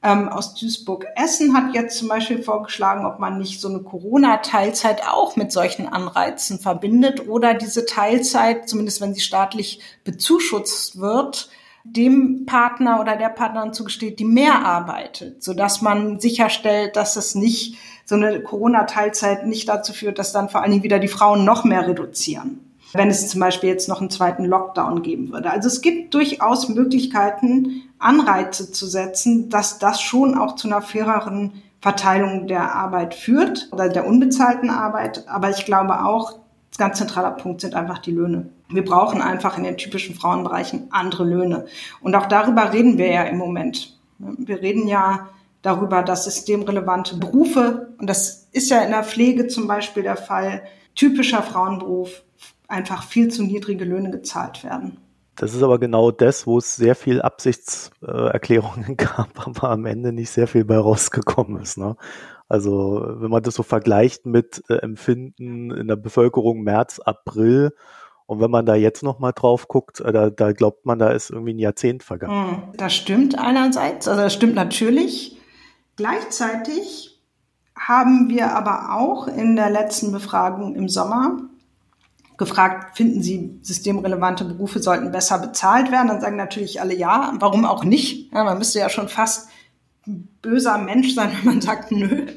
ähm, 0.06 0.30
aus 0.30 0.54
Duisburg-Essen 0.54 1.56
hat 1.56 1.74
jetzt 1.74 1.98
zum 1.98 2.08
Beispiel 2.08 2.44
vorgeschlagen, 2.44 3.06
ob 3.06 3.20
man 3.20 3.40
nicht 3.40 3.60
so 3.60 3.68
eine 3.68 3.80
Corona-Teilzeit 3.80 5.08
auch 5.08 5.36
mit 5.36 5.52
solchen 5.52 5.88
Anreizen 5.88 6.60
verbindet 6.60 7.28
oder 7.28 7.56
diese 7.56 7.86
Teilzeit, 7.86 8.70
zumindest 8.70 9.02
wenn 9.02 9.16
sie 9.16 9.22
staatlich 9.22 9.80
bezuschusst 10.04 11.00
wird, 11.00 11.50
dem 11.84 12.46
Partner 12.46 13.00
oder 13.00 13.16
der 13.16 13.30
Partnerin 13.30 13.74
zugesteht, 13.74 14.20
die 14.20 14.26
mehr 14.26 14.66
arbeitet, 14.66 15.44
so 15.44 15.54
dass 15.54 15.82
man 15.82 16.20
sicherstellt, 16.20 16.96
dass 16.96 17.16
es 17.16 17.36
nicht 17.36 17.78
so 18.06 18.16
eine 18.16 18.42
Corona-Teilzeit 18.42 19.48
nicht 19.48 19.68
dazu 19.68 19.92
führt, 19.92 20.20
dass 20.20 20.32
dann 20.32 20.50
vor 20.50 20.62
allen 20.62 20.72
Dingen 20.72 20.84
wieder 20.84 21.00
die 21.00 21.08
Frauen 21.08 21.46
noch 21.46 21.64
mehr 21.64 21.88
reduzieren 21.88 22.65
wenn 22.94 23.10
es 23.10 23.28
zum 23.30 23.40
Beispiel 23.42 23.70
jetzt 23.70 23.90
noch 23.90 24.00
einen 24.00 24.10
zweiten 24.10 24.46
Lockdown 24.46 25.02
geben 25.02 25.32
würde. 25.32 25.52
Also 25.52 25.68
es 25.68 25.82
gibt 25.82 26.14
durchaus 26.14 26.70
Möglichkeiten, 26.70 27.84
Anreize 28.00 28.72
zu 28.72 28.86
setzen, 28.86 29.50
dass 29.50 29.80
das 29.80 30.02
schon 30.02 30.38
auch 30.38 30.56
zu 30.56 30.68
einer 30.68 30.82
faireren 30.82 31.62
Verteilung 31.82 32.48
der 32.48 32.74
Arbeit 32.74 33.14
führt 33.14 33.70
oder 33.72 33.90
der 33.90 34.08
unbezahlten 34.08 34.70
Arbeit. 34.70 35.28
Aber 35.28 35.50
ich 35.50 35.66
glaube 35.66 36.04
auch, 36.04 36.40
ganz 36.78 36.98
zentraler 36.98 37.32
Punkt 37.32 37.62
sind 37.62 37.76
einfach 37.76 38.00
die 38.00 38.12
Löhne. 38.12 38.50
Wir 38.70 38.84
brauchen 38.84 39.22
einfach 39.22 39.58
in 39.58 39.64
den 39.64 39.78
typischen 39.78 40.16
Frauenbereichen 40.16 40.88
andere 40.92 41.24
Löhne. 41.24 41.66
Und 42.02 42.16
auch 42.16 42.26
darüber 42.26 42.74
reden 42.74 42.98
wir 42.98 43.12
ja 43.12 43.24
im 43.24 43.38
Moment. 43.38 43.98
Wir 44.18 44.62
reden 44.62 44.88
ja 44.88 45.30
darüber, 45.62 46.04
dass 46.04 46.26
systemrelevante 46.26 47.18
Berufe, 47.18 47.94
und 47.98 48.10
das 48.10 48.48
ist 48.52 48.70
ja 48.70 48.82
in 48.82 48.92
der 48.92 49.04
Pflege 49.04 49.48
zum 49.48 49.68
Beispiel 49.68 50.04
der 50.04 50.18
Fall, 50.18 50.64
typischer 50.96 51.44
Frauenberuf, 51.44 52.24
einfach 52.68 53.04
viel 53.04 53.30
zu 53.30 53.44
niedrige 53.44 53.86
Löhne 53.86 54.12
gezahlt 54.12 54.64
werden. 54.64 54.98
Das 55.36 55.54
ist 55.54 55.64
aber 55.64 55.80
genau 55.80 56.12
das, 56.12 56.48
wo 56.48 56.58
es 56.58 56.76
sehr 56.76 56.96
viel 56.96 57.22
Absichtserklärungen 57.22 58.96
gab, 58.98 59.48
aber 59.48 59.70
am 59.70 59.86
Ende 59.86 60.14
nicht 60.14 60.30
sehr 60.30 60.48
viel 60.48 60.64
bei 60.64 60.78
rausgekommen 60.78 61.62
ist. 61.62 61.78
Ne? 61.78 61.98
Also 62.48 63.04
wenn 63.18 63.30
man 63.30 63.44
das 63.44 63.56
so 63.56 63.64
vergleicht 63.64 64.26
mit 64.26 64.64
äh, 64.70 64.76
Empfinden 64.76 65.72
in 65.72 65.88
der 65.88 65.98
Bevölkerung 65.98 66.62
März, 66.62 67.00
April 67.00 67.74
und 68.28 68.40
wenn 68.40 68.52
man 68.52 68.66
da 68.66 68.76
jetzt 68.76 69.04
nochmal 69.04 69.34
drauf 69.34 69.68
guckt, 69.68 70.00
äh, 70.00 70.12
da, 70.14 70.30
da 70.30 70.54
glaubt 70.54 70.86
man, 70.86 71.00
da 71.00 71.10
ist 71.10 71.32
irgendwie 71.32 71.54
ein 71.54 71.60
Jahrzehnt 71.60 72.04
vergangen. 72.04 72.52
Hm, 72.52 72.64
das 72.78 72.94
stimmt 72.94 73.38
einerseits, 73.38 74.08
also 74.08 74.22
das 74.22 74.34
stimmt 74.34 74.56
natürlich. 74.56 75.38
Gleichzeitig 75.98 77.20
haben 77.78 78.30
wir 78.30 78.56
aber 78.56 78.96
auch 78.96 79.28
in 79.28 79.56
der 79.56 79.70
letzten 79.70 80.12
Befragung 80.12 80.76
im 80.76 80.88
Sommer 80.88 81.40
gefragt, 82.38 82.98
finden 82.98 83.22
Sie, 83.22 83.60
systemrelevante 83.62 84.46
Berufe 84.46 84.80
sollten 84.80 85.12
besser 85.12 85.40
bezahlt 85.40 85.92
werden? 85.92 86.08
Dann 86.08 86.22
sagen 86.22 86.36
natürlich 86.36 86.82
alle 86.82 86.96
ja. 86.96 87.34
Warum 87.40 87.66
auch 87.66 87.84
nicht? 87.84 88.32
Ja, 88.34 88.44
man 88.44 88.58
müsste 88.58 88.80
ja 88.80 88.90
schon 88.90 89.10
fast 89.10 89.50
ein 90.08 90.28
böser 90.42 90.78
Mensch 90.78 91.16
sein, 91.16 91.32
wenn 91.38 91.46
man 91.46 91.62
sagt, 91.62 91.92
nö. 91.92 92.28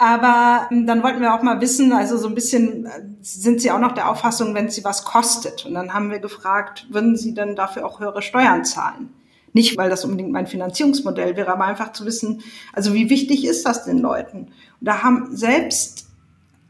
Aber 0.00 0.68
ähm, 0.70 0.86
dann 0.86 1.02
wollten 1.02 1.20
wir 1.20 1.34
auch 1.34 1.42
mal 1.42 1.60
wissen, 1.60 1.92
also 1.92 2.16
so 2.16 2.28
ein 2.28 2.34
bisschen 2.34 2.86
äh, 2.86 3.02
sind 3.20 3.60
Sie 3.60 3.72
auch 3.72 3.80
noch 3.80 3.92
der 3.92 4.08
Auffassung, 4.08 4.54
wenn 4.54 4.70
Sie 4.70 4.84
was 4.84 5.04
kostet? 5.04 5.66
Und 5.66 5.74
dann 5.74 5.92
haben 5.92 6.10
wir 6.10 6.20
gefragt, 6.20 6.86
würden 6.88 7.16
Sie 7.16 7.34
denn 7.34 7.56
dafür 7.56 7.84
auch 7.84 7.98
höhere 7.98 8.22
Steuern 8.22 8.64
zahlen? 8.64 9.10
Nicht, 9.52 9.76
weil 9.76 9.90
das 9.90 10.04
unbedingt 10.04 10.30
mein 10.30 10.46
Finanzierungsmodell 10.46 11.36
wäre, 11.36 11.52
aber 11.52 11.64
einfach 11.64 11.92
zu 11.92 12.06
wissen, 12.06 12.42
also 12.72 12.94
wie 12.94 13.10
wichtig 13.10 13.44
ist 13.44 13.66
das 13.66 13.84
den 13.84 13.98
Leuten? 13.98 14.52
Und 14.80 14.86
da 14.86 15.02
haben 15.02 15.36
selbst 15.36 16.06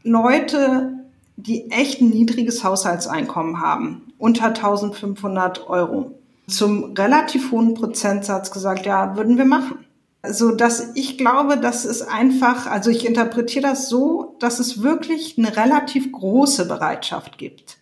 Leute 0.01 0.98
die 1.43 1.71
echt 1.71 2.01
ein 2.01 2.09
niedriges 2.09 2.63
Haushaltseinkommen 2.63 3.61
haben 3.61 4.13
unter 4.17 4.47
1500 4.47 5.69
Euro. 5.69 6.11
Zum 6.47 6.93
relativ 6.93 7.51
hohen 7.51 7.73
Prozentsatz 7.75 8.51
gesagt, 8.51 8.85
ja, 8.85 9.15
würden 9.15 9.37
wir 9.37 9.45
machen. 9.45 9.85
So 10.27 10.51
dass 10.51 10.95
ich 10.95 11.17
glaube, 11.17 11.57
dass 11.57 11.85
es 11.85 12.01
einfach, 12.01 12.67
also 12.67 12.89
ich 12.89 13.07
interpretiere 13.07 13.67
das 13.69 13.87
so, 13.87 14.35
dass 14.39 14.59
es 14.59 14.83
wirklich 14.83 15.37
eine 15.37 15.55
relativ 15.55 16.11
große 16.11 16.67
Bereitschaft 16.67 17.37
gibt 17.37 17.77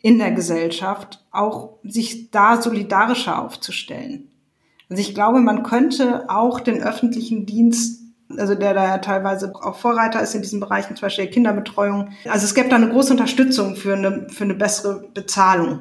in 0.00 0.18
der 0.18 0.32
Gesellschaft, 0.32 1.24
auch 1.30 1.74
sich 1.82 2.30
da 2.30 2.60
solidarischer 2.60 3.42
aufzustellen. 3.42 4.30
Also 4.88 5.02
ich 5.02 5.14
glaube, 5.14 5.40
man 5.40 5.62
könnte 5.62 6.30
auch 6.30 6.60
den 6.60 6.82
öffentlichen 6.82 7.46
Dienst 7.46 8.03
also 8.36 8.54
der 8.54 8.74
da 8.74 8.84
ja 8.84 8.98
teilweise 8.98 9.52
auch 9.54 9.76
Vorreiter 9.76 10.20
ist 10.22 10.34
in 10.34 10.42
diesen 10.42 10.60
Bereichen, 10.60 10.96
zum 10.96 11.06
Beispiel 11.06 11.26
der 11.26 11.32
Kinderbetreuung. 11.32 12.10
Also 12.28 12.44
es 12.44 12.54
gäbe 12.54 12.68
da 12.68 12.76
eine 12.76 12.88
große 12.88 13.12
Unterstützung 13.12 13.76
für 13.76 13.94
eine, 13.94 14.28
für 14.30 14.44
eine 14.44 14.54
bessere 14.54 15.04
Bezahlung 15.12 15.80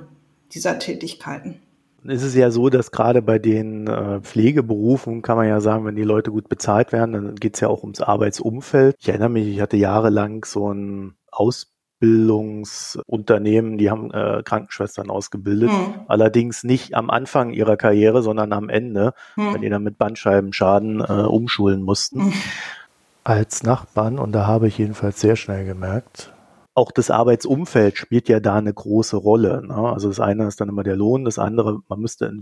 dieser 0.53 0.79
Tätigkeiten. 0.79 1.60
Es 2.06 2.21
ist 2.21 2.36
ja 2.36 2.51
so, 2.51 2.69
dass 2.69 2.91
gerade 2.91 3.21
bei 3.21 3.39
den 3.39 3.88
äh, 3.88 4.19
Pflegeberufen 4.19 5.21
kann 5.21 5.38
man 5.38 5.47
ja 5.47 5.62
sagen, 5.62 5.86
wenn 5.86 5.95
die 5.95 6.03
Leute 6.03 6.32
gut 6.32 6.49
bezahlt 6.49 6.91
werden, 6.91 7.13
dann 7.13 7.36
geht 7.36 7.56
es 7.56 7.62
ja 7.62 7.69
auch 7.69 7.82
ums 7.82 8.01
Arbeitsumfeld. 8.01 8.97
Ich 8.99 9.08
erinnere 9.08 9.29
mich, 9.29 9.47
ich 9.47 9.62
hatte 9.62 9.77
jahrelang 9.77 10.43
so 10.43 10.73
ein 10.73 11.15
Ausbildungsunternehmen, 12.03 13.77
die 13.77 13.89
haben 13.89 14.11
äh, 14.11 14.43
Krankenschwestern 14.43 15.09
ausgebildet. 15.09 15.69
Hm. 15.71 16.01
Allerdings 16.07 16.63
nicht 16.63 16.95
am 16.95 17.09
Anfang 17.09 17.51
ihrer 17.51 17.77
Karriere, 17.77 18.21
sondern 18.21 18.51
am 18.53 18.69
Ende, 18.69 19.13
hm. 19.35 19.53
wenn 19.53 19.61
die 19.61 19.69
dann 19.69 19.83
mit 19.83 19.97
Bandscheibenschaden 19.97 20.99
äh, 20.99 21.23
umschulen 21.23 21.81
mussten. 21.81 22.25
Hm. 22.25 22.33
Als 23.23 23.63
Nachbarn, 23.63 24.19
und 24.19 24.33
da 24.33 24.45
habe 24.47 24.67
ich 24.67 24.77
jedenfalls 24.77 25.21
sehr 25.21 25.37
schnell 25.37 25.65
gemerkt, 25.65 26.33
auch 26.75 26.91
das 26.91 27.09
Arbeitsumfeld 27.09 27.97
spielt 27.97 28.27
ja 28.27 28.39
da 28.41 28.55
eine 28.55 28.73
große 28.73 29.15
Rolle. 29.15 29.65
Ne? 29.65 29.75
Also 29.75 30.09
das 30.09 30.19
eine 30.19 30.45
ist 30.47 30.59
dann 30.59 30.69
immer 30.69 30.83
der 30.83 30.97
Lohn, 30.97 31.23
das 31.23 31.39
andere, 31.39 31.79
man 31.87 31.99
müsste 31.99 32.25
in, 32.25 32.41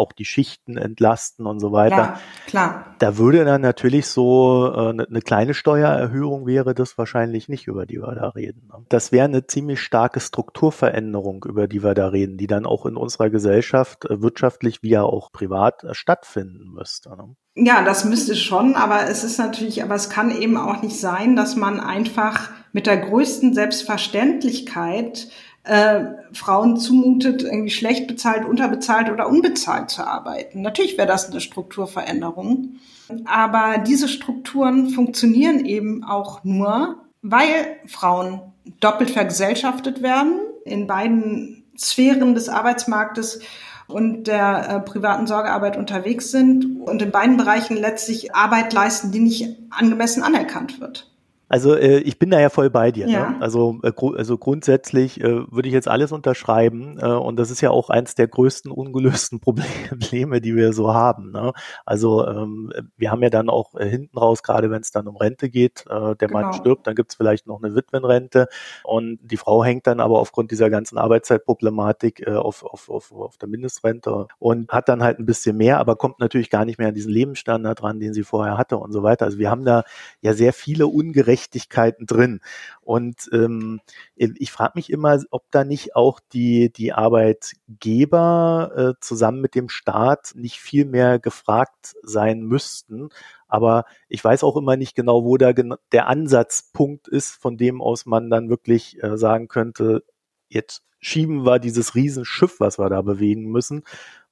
auch 0.00 0.12
die 0.12 0.24
Schichten 0.24 0.76
entlasten 0.76 1.46
und 1.46 1.60
so 1.60 1.70
weiter. 1.72 1.96
Klar, 1.96 2.20
klar. 2.46 2.94
Da 2.98 3.16
würde 3.16 3.44
dann 3.44 3.60
natürlich 3.60 4.06
so 4.06 4.72
äh, 4.74 4.88
eine, 4.88 5.06
eine 5.06 5.20
kleine 5.20 5.54
Steuererhöhung 5.54 6.46
wäre 6.46 6.74
das 6.74 6.98
wahrscheinlich 6.98 7.48
nicht, 7.48 7.68
über 7.68 7.86
die 7.86 8.00
wir 8.00 8.14
da 8.14 8.30
reden. 8.30 8.68
Ne? 8.68 8.84
Das 8.88 9.12
wäre 9.12 9.26
eine 9.26 9.46
ziemlich 9.46 9.80
starke 9.80 10.20
Strukturveränderung, 10.20 11.44
über 11.44 11.68
die 11.68 11.82
wir 11.82 11.94
da 11.94 12.08
reden, 12.08 12.36
die 12.36 12.46
dann 12.46 12.66
auch 12.66 12.86
in 12.86 12.96
unserer 12.96 13.30
Gesellschaft 13.30 14.06
äh, 14.06 14.20
wirtschaftlich 14.20 14.82
wie 14.82 14.90
ja 14.90 15.02
auch 15.02 15.30
privat 15.32 15.84
äh, 15.84 15.94
stattfinden 15.94 16.72
müsste. 16.72 17.10
Ne? 17.10 17.36
Ja, 17.54 17.84
das 17.84 18.04
müsste 18.04 18.36
schon, 18.36 18.74
aber 18.74 19.08
es 19.08 19.24
ist 19.24 19.38
natürlich, 19.38 19.82
aber 19.82 19.94
es 19.94 20.08
kann 20.08 20.30
eben 20.30 20.56
auch 20.56 20.82
nicht 20.82 20.98
sein, 20.98 21.36
dass 21.36 21.56
man 21.56 21.80
einfach 21.80 22.50
mit 22.72 22.86
der 22.86 22.98
größten 22.98 23.54
Selbstverständlichkeit 23.54 25.28
äh, 25.70 26.16
Frauen 26.32 26.78
zumutet, 26.78 27.44
irgendwie 27.44 27.70
schlecht 27.70 28.08
bezahlt, 28.08 28.44
unterbezahlt 28.44 29.08
oder 29.08 29.28
unbezahlt 29.28 29.88
zu 29.88 30.04
arbeiten. 30.04 30.62
Natürlich 30.62 30.98
wäre 30.98 31.06
das 31.06 31.30
eine 31.30 31.40
Strukturveränderung. 31.40 32.80
Aber 33.24 33.78
diese 33.78 34.08
Strukturen 34.08 34.90
funktionieren 34.90 35.64
eben 35.64 36.02
auch 36.02 36.42
nur, 36.42 37.04
weil 37.22 37.76
Frauen 37.86 38.40
doppelt 38.80 39.10
vergesellschaftet 39.10 40.02
werden 40.02 40.40
in 40.64 40.88
beiden 40.88 41.70
Sphären 41.78 42.34
des 42.34 42.48
Arbeitsmarktes 42.48 43.40
und 43.86 44.24
der 44.24 44.68
äh, 44.68 44.80
privaten 44.80 45.28
Sorgearbeit 45.28 45.76
unterwegs 45.76 46.32
sind 46.32 46.80
und 46.80 47.00
in 47.00 47.12
beiden 47.12 47.36
Bereichen 47.36 47.76
letztlich 47.76 48.34
Arbeit 48.34 48.72
leisten, 48.72 49.12
die 49.12 49.20
nicht 49.20 49.56
angemessen 49.70 50.24
anerkannt 50.24 50.80
wird. 50.80 51.09
Also 51.50 51.74
äh, 51.74 51.98
ich 51.98 52.16
bin 52.18 52.30
da 52.30 52.38
ja 52.38 52.48
voll 52.48 52.70
bei 52.70 52.92
dir. 52.92 53.06
Ne? 53.06 53.12
Ja. 53.12 53.30
Ne? 53.30 53.36
Also, 53.40 53.80
äh, 53.82 53.90
gru 53.90 54.14
also 54.14 54.38
grundsätzlich 54.38 55.20
äh, 55.20 55.52
würde 55.52 55.68
ich 55.68 55.74
jetzt 55.74 55.88
alles 55.88 56.12
unterschreiben 56.12 56.96
äh, 57.00 57.06
und 57.06 57.36
das 57.36 57.50
ist 57.50 57.60
ja 57.60 57.70
auch 57.70 57.90
eins 57.90 58.14
der 58.14 58.28
größten 58.28 58.70
ungelösten 58.70 59.40
Probleme, 59.40 60.40
die 60.40 60.54
wir 60.54 60.72
so 60.72 60.94
haben. 60.94 61.32
Ne? 61.32 61.52
Also 61.84 62.24
ähm, 62.24 62.72
wir 62.96 63.10
haben 63.10 63.22
ja 63.24 63.30
dann 63.30 63.50
auch 63.50 63.74
äh, 63.74 63.88
hinten 63.88 64.16
raus, 64.16 64.44
gerade 64.44 64.70
wenn 64.70 64.80
es 64.80 64.92
dann 64.92 65.08
um 65.08 65.16
Rente 65.16 65.50
geht, 65.50 65.86
äh, 65.88 66.14
der 66.14 66.28
genau. 66.28 66.40
Mann 66.40 66.52
stirbt, 66.52 66.86
dann 66.86 66.94
gibt 66.94 67.10
es 67.10 67.16
vielleicht 67.16 67.48
noch 67.48 67.60
eine 67.60 67.74
Witwenrente 67.74 68.46
und 68.84 69.18
die 69.20 69.36
Frau 69.36 69.64
hängt 69.64 69.88
dann 69.88 69.98
aber 69.98 70.20
aufgrund 70.20 70.52
dieser 70.52 70.70
ganzen 70.70 70.98
Arbeitszeitproblematik 70.98 72.28
äh, 72.28 72.30
auf, 72.30 72.64
auf, 72.64 72.88
auf, 72.88 73.10
auf 73.10 73.38
der 73.38 73.48
Mindestrente 73.48 74.28
und 74.38 74.70
hat 74.70 74.88
dann 74.88 75.02
halt 75.02 75.18
ein 75.18 75.26
bisschen 75.26 75.56
mehr, 75.56 75.80
aber 75.80 75.96
kommt 75.96 76.20
natürlich 76.20 76.48
gar 76.48 76.64
nicht 76.64 76.78
mehr 76.78 76.88
an 76.88 76.94
diesen 76.94 77.10
Lebensstandard 77.10 77.82
dran, 77.82 77.98
den 77.98 78.14
sie 78.14 78.22
vorher 78.22 78.56
hatte 78.56 78.76
und 78.76 78.92
so 78.92 79.02
weiter. 79.02 79.24
Also 79.24 79.38
wir 79.38 79.50
haben 79.50 79.64
da 79.64 79.82
ja 80.20 80.32
sehr 80.32 80.52
viele 80.52 80.86
ungerechte 80.86 81.39
Gerechtigkeiten 81.40 82.06
drin. 82.06 82.40
Und 82.80 83.28
ähm, 83.32 83.80
ich 84.16 84.52
frage 84.52 84.72
mich 84.74 84.90
immer, 84.90 85.18
ob 85.30 85.50
da 85.50 85.64
nicht 85.64 85.96
auch 85.96 86.20
die, 86.32 86.70
die 86.72 86.92
Arbeitgeber 86.92 88.72
äh, 88.76 89.00
zusammen 89.00 89.40
mit 89.40 89.54
dem 89.54 89.68
Staat 89.68 90.32
nicht 90.34 90.60
viel 90.60 90.84
mehr 90.84 91.18
gefragt 91.18 91.96
sein 92.02 92.42
müssten. 92.42 93.08
Aber 93.48 93.84
ich 94.08 94.22
weiß 94.22 94.44
auch 94.44 94.56
immer 94.56 94.76
nicht 94.76 94.94
genau, 94.94 95.24
wo 95.24 95.36
da 95.36 95.52
der 95.52 96.06
Ansatzpunkt 96.06 97.08
ist, 97.08 97.34
von 97.34 97.56
dem 97.56 97.80
aus 97.82 98.06
man 98.06 98.30
dann 98.30 98.48
wirklich 98.50 99.02
äh, 99.02 99.16
sagen 99.16 99.48
könnte, 99.48 100.04
jetzt 100.48 100.82
schieben 101.00 101.46
wir 101.46 101.58
dieses 101.58 101.94
Riesenschiff, 101.94 102.60
was 102.60 102.78
wir 102.78 102.90
da 102.90 103.00
bewegen 103.02 103.50
müssen, 103.50 103.84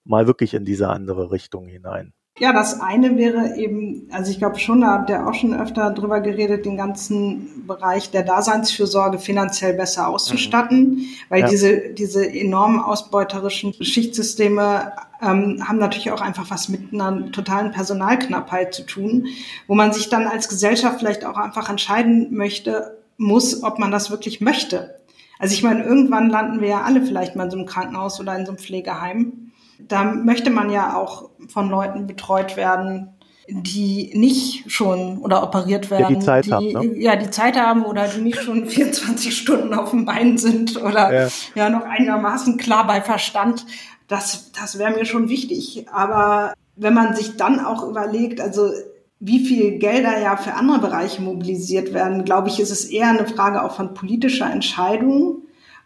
mal 0.04 0.26
wirklich 0.26 0.54
in 0.54 0.64
diese 0.64 0.88
andere 0.88 1.30
Richtung 1.32 1.66
hinein. 1.66 2.12
Ja, 2.40 2.52
das 2.52 2.80
eine 2.80 3.16
wäre 3.16 3.56
eben, 3.56 4.08
also 4.12 4.30
ich 4.30 4.38
glaube 4.38 4.58
schon, 4.58 4.80
da 4.80 4.88
habt 4.88 5.10
ihr 5.10 5.26
auch 5.26 5.34
schon 5.34 5.54
öfter 5.54 5.90
drüber 5.90 6.20
geredet, 6.20 6.66
den 6.66 6.76
ganzen 6.76 7.66
Bereich 7.66 8.10
der 8.10 8.22
Daseinsfürsorge 8.22 9.18
finanziell 9.18 9.74
besser 9.74 10.08
auszustatten, 10.08 10.90
mhm. 10.90 11.04
weil 11.28 11.40
ja. 11.40 11.48
diese, 11.48 11.90
diese 11.90 12.28
enormen 12.32 12.80
ausbeuterischen 12.80 13.74
Schichtsysteme 13.74 14.92
ähm, 15.20 15.64
haben 15.66 15.78
natürlich 15.78 16.12
auch 16.12 16.20
einfach 16.20 16.50
was 16.50 16.68
mit 16.68 16.92
einer 16.92 17.32
totalen 17.32 17.72
Personalknappheit 17.72 18.72
zu 18.72 18.82
tun, 18.84 19.26
wo 19.66 19.74
man 19.74 19.92
sich 19.92 20.08
dann 20.08 20.26
als 20.28 20.48
Gesellschaft 20.48 21.00
vielleicht 21.00 21.24
auch 21.24 21.36
einfach 21.36 21.68
entscheiden 21.68 22.28
möchte, 22.30 22.98
muss, 23.16 23.64
ob 23.64 23.80
man 23.80 23.90
das 23.90 24.12
wirklich 24.12 24.40
möchte. 24.40 24.94
Also 25.40 25.54
ich 25.54 25.62
meine, 25.62 25.84
irgendwann 25.84 26.30
landen 26.30 26.60
wir 26.60 26.68
ja 26.68 26.82
alle 26.82 27.02
vielleicht 27.02 27.34
mal 27.34 27.44
in 27.44 27.50
so 27.50 27.56
einem 27.56 27.66
Krankenhaus 27.66 28.20
oder 28.20 28.36
in 28.36 28.46
so 28.46 28.52
einem 28.52 28.58
Pflegeheim 28.58 29.47
da 29.78 30.04
möchte 30.04 30.50
man 30.50 30.70
ja 30.70 30.96
auch 30.96 31.30
von 31.48 31.70
Leuten 31.70 32.06
betreut 32.06 32.56
werden, 32.56 33.14
die 33.50 34.10
nicht 34.14 34.70
schon 34.70 35.18
oder 35.18 35.42
operiert 35.42 35.90
werden, 35.90 36.02
ja, 36.02 36.08
die 36.08 36.18
Zeit 36.18 36.46
die, 36.46 36.52
haben, 36.52 36.66
ne? 36.66 36.98
ja 36.98 37.16
die 37.16 37.30
Zeit 37.30 37.56
haben 37.56 37.84
oder 37.84 38.06
die 38.06 38.20
nicht 38.20 38.42
schon 38.42 38.66
24 38.68 39.36
Stunden 39.36 39.72
auf 39.72 39.90
dem 39.90 40.04
Bein 40.04 40.36
sind 40.36 40.76
oder 40.82 41.12
ja, 41.12 41.28
ja 41.54 41.70
noch 41.70 41.84
einigermaßen 41.84 42.58
klar 42.58 42.86
bei 42.86 43.00
Verstand. 43.00 43.64
Das, 44.06 44.52
das 44.52 44.78
wäre 44.78 44.92
mir 44.92 45.04
schon 45.04 45.28
wichtig. 45.28 45.86
Aber 45.92 46.54
wenn 46.76 46.94
man 46.94 47.14
sich 47.14 47.36
dann 47.36 47.64
auch 47.64 47.86
überlegt, 47.88 48.40
also 48.40 48.70
wie 49.20 49.44
viel 49.44 49.78
Gelder 49.78 50.20
ja 50.20 50.36
für 50.36 50.54
andere 50.54 50.78
Bereiche 50.78 51.22
mobilisiert 51.22 51.92
werden, 51.92 52.24
glaube 52.24 52.48
ich, 52.48 52.60
ist 52.60 52.70
es 52.70 52.84
eher 52.84 53.08
eine 53.08 53.26
Frage 53.26 53.62
auch 53.62 53.74
von 53.74 53.94
politischer 53.94 54.50
Entscheidung. 54.50 55.42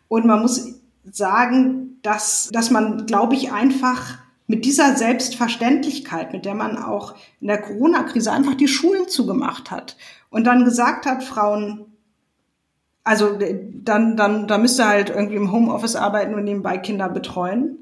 Und 0.08 0.26
man 0.26 0.42
muss 0.42 0.80
sagen, 1.10 1.81
dass, 2.02 2.50
dass 2.52 2.70
man, 2.70 3.06
glaube 3.06 3.34
ich, 3.34 3.52
einfach 3.52 4.18
mit 4.46 4.64
dieser 4.64 4.96
Selbstverständlichkeit, 4.96 6.32
mit 6.32 6.44
der 6.44 6.54
man 6.54 6.76
auch 6.76 7.14
in 7.40 7.46
der 7.46 7.62
Corona-Krise 7.62 8.32
einfach 8.32 8.54
die 8.54 8.68
Schulen 8.68 9.08
zugemacht 9.08 9.70
hat 9.70 9.96
und 10.30 10.44
dann 10.44 10.64
gesagt 10.64 11.06
hat, 11.06 11.22
Frauen, 11.22 11.86
also 13.04 13.38
dann, 13.72 14.16
dann, 14.16 14.46
da 14.46 14.58
müsst 14.58 14.78
ihr 14.78 14.88
halt 14.88 15.10
irgendwie 15.10 15.36
im 15.36 15.52
Homeoffice 15.52 15.96
arbeiten 15.96 16.34
und 16.34 16.44
nebenbei 16.44 16.78
Kinder 16.78 17.08
betreuen. 17.08 17.78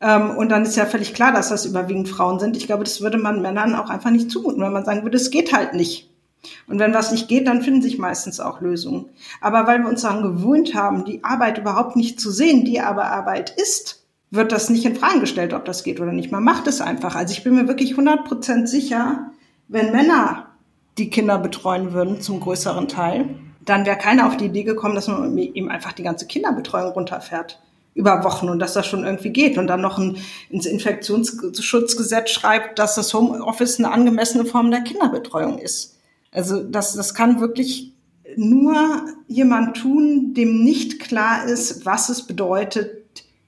Ähm, 0.00 0.30
und 0.36 0.50
dann 0.50 0.62
ist 0.62 0.76
ja 0.76 0.86
völlig 0.86 1.14
klar, 1.14 1.32
dass 1.32 1.48
das 1.48 1.66
überwiegend 1.66 2.08
Frauen 2.08 2.38
sind. 2.38 2.56
Ich 2.56 2.66
glaube, 2.66 2.84
das 2.84 3.00
würde 3.00 3.18
man 3.18 3.42
Männern 3.42 3.74
auch 3.74 3.88
einfach 3.88 4.10
nicht 4.10 4.30
zumuten, 4.30 4.62
wenn 4.62 4.72
man 4.72 4.84
sagen 4.84 5.02
würde, 5.02 5.16
es 5.16 5.30
geht 5.30 5.52
halt 5.52 5.74
nicht. 5.74 6.10
Und 6.68 6.78
wenn 6.78 6.94
was 6.94 7.10
nicht 7.10 7.28
geht, 7.28 7.46
dann 7.46 7.62
finden 7.62 7.82
sich 7.82 7.98
meistens 7.98 8.40
auch 8.40 8.60
Lösungen. 8.60 9.06
Aber 9.40 9.66
weil 9.66 9.80
wir 9.80 9.88
uns 9.88 10.02
daran 10.02 10.22
gewöhnt 10.22 10.74
haben, 10.74 11.04
die 11.04 11.24
Arbeit 11.24 11.58
überhaupt 11.58 11.96
nicht 11.96 12.20
zu 12.20 12.30
sehen, 12.30 12.64
die 12.64 12.80
aber 12.80 13.06
Arbeit 13.06 13.50
ist, 13.50 14.06
wird 14.30 14.52
das 14.52 14.70
nicht 14.70 14.84
in 14.84 14.96
Frage 14.96 15.20
gestellt, 15.20 15.54
ob 15.54 15.64
das 15.64 15.84
geht 15.84 16.00
oder 16.00 16.12
nicht. 16.12 16.32
Man 16.32 16.44
macht 16.44 16.66
es 16.66 16.80
einfach. 16.80 17.14
Also 17.14 17.32
ich 17.32 17.44
bin 17.44 17.54
mir 17.54 17.68
wirklich 17.68 17.94
100% 17.94 18.66
sicher, 18.66 19.30
wenn 19.68 19.92
Männer 19.92 20.46
die 20.98 21.10
Kinder 21.10 21.38
betreuen 21.38 21.92
würden 21.92 22.20
zum 22.20 22.40
größeren 22.40 22.88
Teil, 22.88 23.28
dann 23.64 23.84
wäre 23.84 23.98
keiner 23.98 24.26
auf 24.26 24.36
die 24.36 24.46
Idee 24.46 24.62
gekommen, 24.62 24.94
dass 24.94 25.08
man 25.08 25.36
ihm 25.36 25.68
einfach 25.68 25.92
die 25.92 26.02
ganze 26.02 26.26
Kinderbetreuung 26.26 26.92
runterfährt 26.92 27.60
über 27.94 28.24
Wochen 28.24 28.48
und 28.48 28.58
dass 28.58 28.74
das 28.74 28.86
schon 28.86 29.04
irgendwie 29.04 29.30
geht 29.30 29.58
und 29.58 29.66
dann 29.66 29.80
noch 29.80 29.98
ein, 29.98 30.18
ins 30.50 30.66
Infektionsschutzgesetz 30.66 32.30
schreibt, 32.30 32.78
dass 32.78 32.94
das 32.94 33.12
Homeoffice 33.12 33.78
eine 33.78 33.90
angemessene 33.90 34.44
Form 34.44 34.70
der 34.70 34.82
Kinderbetreuung 34.82 35.58
ist. 35.58 35.95
Also 36.36 36.62
das, 36.62 36.92
das 36.92 37.14
kann 37.14 37.40
wirklich 37.40 37.94
nur 38.36 39.06
jemand 39.26 39.78
tun, 39.78 40.34
dem 40.34 40.62
nicht 40.62 41.00
klar 41.00 41.46
ist, 41.46 41.86
was 41.86 42.10
es 42.10 42.26
bedeutet, 42.26 43.04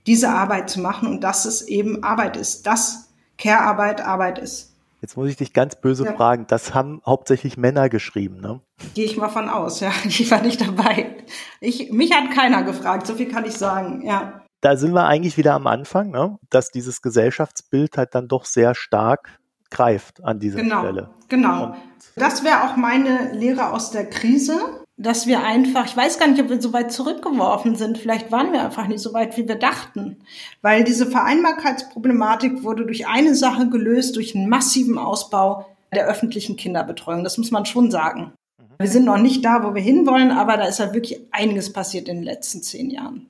diese 0.07 0.31
Arbeit 0.31 0.71
zu 0.71 0.81
machen 0.81 1.07
und 1.07 1.23
dass 1.23 1.45
es 1.45 1.61
eben 1.61 2.03
Arbeit 2.03 2.39
ist, 2.39 2.67
dass 2.67 3.11
Care-Arbeit 3.37 4.01
Arbeit 4.01 4.39
ist. 4.39 4.75
Jetzt 5.03 5.17
muss 5.19 5.29
ich 5.29 5.37
dich 5.37 5.53
ganz 5.53 5.77
böse 5.77 6.07
ja. 6.07 6.15
fragen, 6.15 6.47
das 6.49 6.75
haben 6.75 7.03
hauptsächlich 7.05 7.59
Männer 7.59 7.91
geschrieben, 7.91 8.41
ne? 8.41 8.61
Gehe 8.95 9.05
ich 9.05 9.19
mal 9.19 9.29
von 9.29 9.51
aus, 9.51 9.81
ja. 9.81 9.93
Ich 10.05 10.31
war 10.31 10.41
nicht 10.41 10.61
dabei. 10.61 11.15
Ich, 11.61 11.93
mich 11.93 12.13
hat 12.13 12.31
keiner 12.33 12.63
gefragt, 12.63 13.07
so 13.07 13.15
viel 13.15 13.29
kann 13.29 13.45
ich 13.45 13.53
sagen, 13.53 14.03
ja. 14.05 14.41
da 14.63 14.77
sind 14.77 14.95
wir 14.95 15.05
eigentlich 15.05 15.37
wieder 15.37 15.53
am 15.53 15.67
Anfang, 15.67 16.11
ne? 16.11 16.39
dass 16.49 16.71
dieses 16.71 17.03
Gesellschaftsbild 17.03 17.99
halt 17.99 18.15
dann 18.15 18.29
doch 18.29 18.47
sehr 18.47 18.75
stark 18.75 19.39
greift 19.71 20.25
an 20.25 20.41
dieser 20.41 20.63
genau, 20.63 20.81
Stelle. 20.81 21.11
Genau. 21.29 21.77
Das 22.19 22.45
wäre 22.45 22.65
auch 22.65 22.77
meine 22.77 23.33
Lehre 23.33 23.73
aus 23.73 23.91
der 23.91 24.09
Krise, 24.09 24.59
dass 24.97 25.29
wir 25.29 25.45
einfach, 25.45 25.87
ich 25.87 25.97
weiß 25.97 26.19
gar 26.19 26.27
nicht, 26.27 26.43
ob 26.43 26.51
wir 26.51 26.61
so 26.61 26.73
weit 26.73 26.91
zurückgeworfen 26.91 27.77
sind, 27.77 27.99
vielleicht 27.99 28.33
waren 28.33 28.53
wir 28.53 28.65
einfach 28.65 28.89
nicht 28.89 29.01
so 29.01 29.15
weit, 29.15 29.37
wie 29.37 29.47
wir 29.47 29.55
dachten, 29.55 30.17
weil 30.61 30.83
diese 30.83 31.07
Vereinbarkeitsproblematik 31.07 32.65
wurde 32.65 32.85
durch 32.85 33.07
eine 33.07 33.37
Sache 33.37 33.69
gelöst, 33.69 34.17
durch 34.17 34.35
einen 34.35 34.49
massiven 34.49 34.99
Ausbau 34.99 35.67
der 35.95 36.07
öffentlichen 36.07 36.57
Kinderbetreuung. 36.57 37.23
Das 37.23 37.39
muss 37.39 37.53
man 37.53 37.65
schon 37.65 37.91
sagen. 37.93 38.33
Wir 38.79 38.89
sind 38.89 39.05
noch 39.05 39.19
nicht 39.19 39.45
da, 39.45 39.63
wo 39.63 39.75
wir 39.75 39.83
hinwollen, 39.83 40.33
aber 40.33 40.57
da 40.57 40.65
ist 40.65 40.79
ja 40.81 40.93
wirklich 40.93 41.21
einiges 41.31 41.73
passiert 41.73 42.09
in 42.09 42.17
den 42.17 42.25
letzten 42.25 42.63
zehn 42.63 42.91
Jahren. 42.91 43.27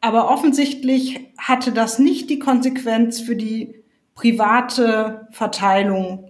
Aber 0.00 0.30
offensichtlich 0.30 1.20
hatte 1.38 1.72
das 1.72 1.98
nicht 1.98 2.28
die 2.28 2.38
Konsequenz 2.38 3.20
für 3.20 3.36
die 3.36 3.82
private 4.14 5.28
Verteilung, 5.30 6.23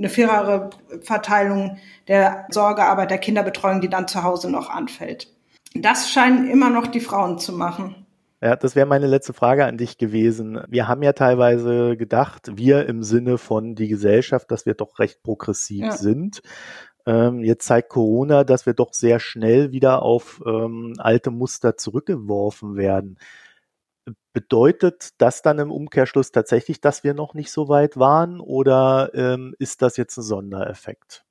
eine 0.00 0.08
fairere 0.08 0.70
Verteilung 1.02 1.76
der 2.08 2.46
Sorgearbeit, 2.50 3.10
der 3.10 3.18
Kinderbetreuung, 3.18 3.80
die 3.80 3.90
dann 3.90 4.08
zu 4.08 4.22
Hause 4.22 4.50
noch 4.50 4.70
anfällt. 4.70 5.28
Das 5.74 6.10
scheinen 6.10 6.50
immer 6.50 6.70
noch 6.70 6.86
die 6.86 7.00
Frauen 7.00 7.38
zu 7.38 7.52
machen. 7.52 8.06
Ja, 8.42 8.56
das 8.56 8.74
wäre 8.74 8.86
meine 8.86 9.06
letzte 9.06 9.34
Frage 9.34 9.66
an 9.66 9.76
dich 9.76 9.98
gewesen. 9.98 10.58
Wir 10.68 10.88
haben 10.88 11.02
ja 11.02 11.12
teilweise 11.12 11.98
gedacht, 11.98 12.50
wir 12.54 12.86
im 12.88 13.02
Sinne 13.02 13.36
von 13.36 13.74
die 13.74 13.88
Gesellschaft, 13.88 14.50
dass 14.50 14.64
wir 14.64 14.72
doch 14.72 14.98
recht 14.98 15.22
progressiv 15.22 15.84
ja. 15.84 15.92
sind. 15.92 16.40
Ähm, 17.04 17.44
jetzt 17.44 17.66
zeigt 17.66 17.90
Corona, 17.90 18.44
dass 18.44 18.64
wir 18.64 18.72
doch 18.72 18.94
sehr 18.94 19.20
schnell 19.20 19.72
wieder 19.72 20.02
auf 20.02 20.42
ähm, 20.46 20.94
alte 20.98 21.30
Muster 21.30 21.76
zurückgeworfen 21.76 22.76
werden. 22.76 23.18
Bedeutet 24.32 25.10
das 25.18 25.42
dann 25.42 25.58
im 25.58 25.72
Umkehrschluss 25.72 26.30
tatsächlich, 26.30 26.80
dass 26.80 27.02
wir 27.02 27.14
noch 27.14 27.34
nicht 27.34 27.50
so 27.50 27.68
weit 27.68 27.96
waren 27.96 28.40
oder 28.40 29.10
ähm, 29.14 29.54
ist 29.58 29.82
das 29.82 29.96
jetzt 29.96 30.16
ein 30.16 30.22
Sondereffekt? 30.22 31.24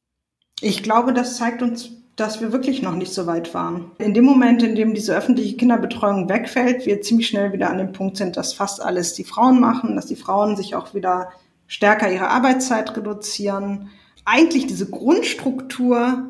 Ich 0.60 0.84
glaube, 0.84 1.14
das 1.14 1.38
zeigt 1.38 1.62
uns, 1.62 1.92
dass 2.18 2.42
wir 2.42 2.52
wirklich 2.52 2.82
noch 2.82 2.96
nicht 2.96 3.14
so 3.14 3.26
weit 3.28 3.54
waren. 3.54 3.92
In 3.98 4.14
dem 4.14 4.26
Moment, 4.26 4.62
in 4.62 4.76
dem 4.76 4.94
diese 4.94 5.16
öffentliche 5.16 5.56
Kinderbetreuung 5.56 6.28
wegfällt, 6.28 6.86
wir 6.86 7.02
ziemlich 7.02 7.28
schnell 7.28 7.54
wieder 7.54 7.70
an 7.70 7.78
dem 7.78 7.94
Punkt 7.94 8.18
sind, 8.18 8.36
dass 8.36 8.54
fast 8.54 8.82
alles 8.82 9.14
die 9.14 9.24
Frauen 9.24 9.62
machen, 9.62 9.96
dass 9.96 10.08
die 10.08 10.18
Frauen 10.18 10.58
sich 10.58 10.76
auch 10.76 10.94
wieder 10.94 11.32
stärker 11.68 12.12
ihre 12.12 12.28
Arbeitszeit 12.28 12.98
reduzieren. 12.98 13.90
Eigentlich 14.26 14.68
diese 14.68 14.90
Grundstruktur, 14.90 16.26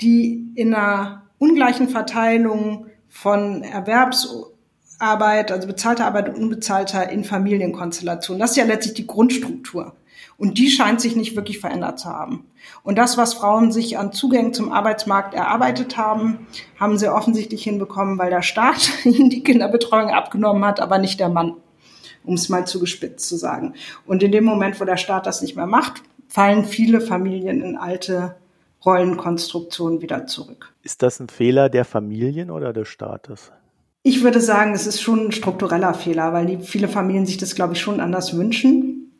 die 0.00 0.52
in 0.54 0.72
einer 0.72 1.22
ungleichen 1.38 1.88
Verteilung 1.88 2.86
von 3.08 3.64
Erwerbs- 3.64 4.52
Arbeit, 4.98 5.52
also 5.52 5.66
bezahlte 5.66 6.04
Arbeit 6.04 6.28
und 6.28 6.36
unbezahlter 6.36 7.08
in 7.10 7.24
Familienkonstellationen. 7.24 8.40
Das 8.40 8.52
ist 8.52 8.56
ja 8.56 8.64
letztlich 8.64 8.94
die 8.94 9.06
Grundstruktur. 9.06 9.94
Und 10.38 10.58
die 10.58 10.70
scheint 10.70 11.00
sich 11.00 11.16
nicht 11.16 11.34
wirklich 11.34 11.60
verändert 11.60 11.98
zu 11.98 12.08
haben. 12.08 12.44
Und 12.82 12.96
das, 12.96 13.16
was 13.16 13.34
Frauen 13.34 13.72
sich 13.72 13.98
an 13.98 14.12
Zugängen 14.12 14.52
zum 14.52 14.70
Arbeitsmarkt 14.70 15.34
erarbeitet 15.34 15.96
haben, 15.96 16.46
haben 16.78 16.98
sie 16.98 17.12
offensichtlich 17.12 17.62
hinbekommen, 17.62 18.18
weil 18.18 18.30
der 18.30 18.42
Staat 18.42 18.90
ihnen 19.04 19.30
die 19.30 19.42
Kinderbetreuung 19.42 20.10
abgenommen 20.10 20.64
hat, 20.64 20.80
aber 20.80 20.98
nicht 20.98 21.20
der 21.20 21.28
Mann, 21.28 21.54
um 22.24 22.34
es 22.34 22.48
mal 22.48 22.66
zugespitzt 22.66 23.28
zu 23.28 23.36
sagen. 23.36 23.74
Und 24.04 24.22
in 24.22 24.32
dem 24.32 24.44
Moment, 24.44 24.80
wo 24.80 24.84
der 24.84 24.98
Staat 24.98 25.26
das 25.26 25.40
nicht 25.40 25.56
mehr 25.56 25.66
macht, 25.66 26.02
fallen 26.28 26.64
viele 26.64 27.00
Familien 27.00 27.62
in 27.62 27.76
alte 27.76 28.36
Rollenkonstruktionen 28.84 30.02
wieder 30.02 30.26
zurück. 30.26 30.72
Ist 30.82 31.02
das 31.02 31.18
ein 31.18 31.28
Fehler 31.28 31.68
der 31.68 31.84
Familien 31.84 32.50
oder 32.50 32.72
des 32.72 32.88
Staates? 32.88 33.52
Ich 34.08 34.22
würde 34.22 34.40
sagen, 34.40 34.72
es 34.72 34.86
ist 34.86 35.02
schon 35.02 35.26
ein 35.26 35.32
struktureller 35.32 35.92
Fehler, 35.92 36.32
weil 36.32 36.46
die, 36.46 36.58
viele 36.58 36.86
Familien 36.86 37.26
sich 37.26 37.38
das, 37.38 37.56
glaube 37.56 37.72
ich, 37.72 37.80
schon 37.80 37.98
anders 37.98 38.36
wünschen. 38.36 39.10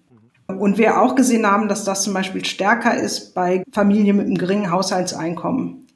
Und 0.46 0.78
wir 0.78 1.02
auch 1.02 1.16
gesehen 1.16 1.44
haben, 1.44 1.66
dass 1.66 1.82
das 1.82 2.04
zum 2.04 2.14
Beispiel 2.14 2.44
stärker 2.44 2.96
ist 2.96 3.34
bei 3.34 3.64
Familien 3.72 4.16
mit 4.16 4.26
einem 4.26 4.38
geringen 4.38 4.70
Haushaltseinkommen. 4.70 5.88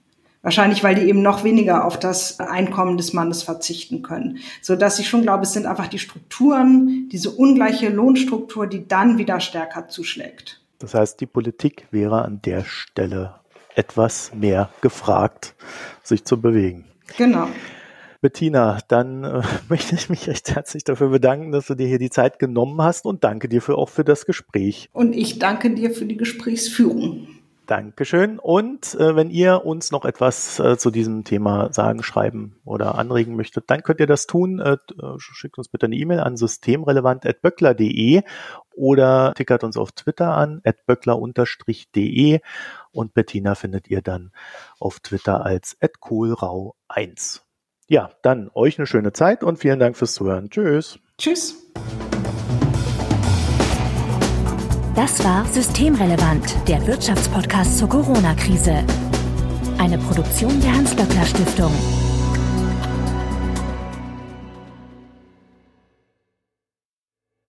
Wahrscheinlich, 0.43 0.83
weil 0.83 0.97
die 0.97 1.09
eben 1.09 1.23
noch 1.23 1.45
weniger 1.45 1.85
auf 1.85 2.01
das 2.01 2.41
Einkommen 2.41 2.97
des 2.97 3.13
Mannes 3.13 3.45
verzichten 3.45 4.03
können. 4.03 4.39
So 4.61 4.75
dass 4.75 4.99
ich 4.99 5.09
schon 5.09 5.23
glaube, 5.23 5.45
es 5.45 5.53
sind 5.53 5.67
einfach 5.67 5.87
die 5.87 6.01
Strukturen, 6.01 7.09
diese 7.13 7.31
ungleiche 7.31 7.91
Lohnstruktur, 7.91 8.67
die 8.67 8.89
dann 8.89 9.19
wieder 9.19 9.39
stärker 9.39 9.87
zuschlägt. 9.87 10.63
Das 10.81 10.95
heißt, 10.95 11.21
die 11.21 11.27
Politik 11.27 11.87
wäre 11.93 12.25
an 12.25 12.43
der 12.45 12.65
Stelle 12.65 13.37
etwas 13.77 14.33
mehr 14.35 14.69
gefragt, 14.81 15.55
sich 16.03 16.25
zu 16.25 16.41
bewegen. 16.41 16.87
Genau. 17.17 17.47
Bettina, 18.21 18.79
dann 18.89 19.25
äh, 19.25 19.43
möchte 19.69 19.95
ich 19.95 20.09
mich 20.09 20.29
recht 20.29 20.55
herzlich 20.55 20.85
dafür 20.85 21.09
bedanken, 21.09 21.53
dass 21.53 21.67
du 21.67 21.75
dir 21.75 21.87
hier 21.87 21.99
die 21.99 22.11
Zeit 22.11 22.39
genommen 22.39 22.81
hast 22.83 23.07
und 23.07 23.25
danke 23.25 23.49
dir 23.49 23.63
für, 23.63 23.77
auch 23.77 23.89
für 23.89 24.05
das 24.05 24.27
Gespräch. 24.27 24.89
Und 24.93 25.15
ich 25.15 25.39
danke 25.39 25.71
dir 25.71 25.91
für 25.91 26.05
die 26.05 26.17
Gesprächsführung. 26.17 27.29
Dankeschön. 27.71 28.41
Und 28.41 28.97
äh, 28.97 29.15
wenn 29.15 29.31
ihr 29.31 29.65
uns 29.65 29.93
noch 29.93 30.05
etwas 30.05 30.59
äh, 30.59 30.77
zu 30.77 30.91
diesem 30.91 31.23
Thema 31.23 31.73
sagen, 31.73 32.03
schreiben 32.03 32.57
oder 32.65 32.97
anregen 32.97 33.37
möchtet, 33.37 33.71
dann 33.71 33.85
könnt 33.85 34.01
ihr 34.01 34.09
das 34.09 34.27
tun. 34.27 34.59
Äh, 34.59 34.73
äh 34.73 35.19
schickt 35.19 35.57
uns 35.57 35.69
bitte 35.69 35.87
eine 35.87 35.95
E-Mail 35.95 36.19
an 36.19 36.37
systemrelevant.böckler.de 36.37 38.23
oder 38.75 39.35
tickert 39.37 39.63
uns 39.63 39.77
auf 39.77 39.93
Twitter 39.93 40.37
an, 40.37 40.63
böckler-de. 40.87 42.41
Und 42.91 43.15
Bettina 43.15 43.55
findet 43.55 43.89
ihr 43.89 44.03
dann 44.03 44.33
auf 44.81 44.99
Twitter 44.99 45.47
als 45.47 45.77
kohlrau1. 45.81 47.43
Ja, 47.91 48.09
dann 48.23 48.53
euch 48.55 48.79
eine 48.79 48.87
schöne 48.87 49.13
Zeit 49.13 49.43
und 49.43 49.59
vielen 49.59 49.81
Dank 49.81 49.97
fürs 49.97 50.15
Zuhören. 50.15 50.49
Tschüss. 50.49 51.01
Tschüss. 51.19 51.57
Das 54.95 55.25
war 55.25 55.45
Systemrelevant, 55.47 56.55
der 56.69 56.87
Wirtschaftspodcast 56.87 57.79
zur 57.79 57.89
Corona-Krise. 57.89 58.85
Eine 59.79 59.99
Produktion 59.99 60.61
der 60.61 60.73
Hans-Böckler 60.73 61.25
Stiftung. 61.25 61.73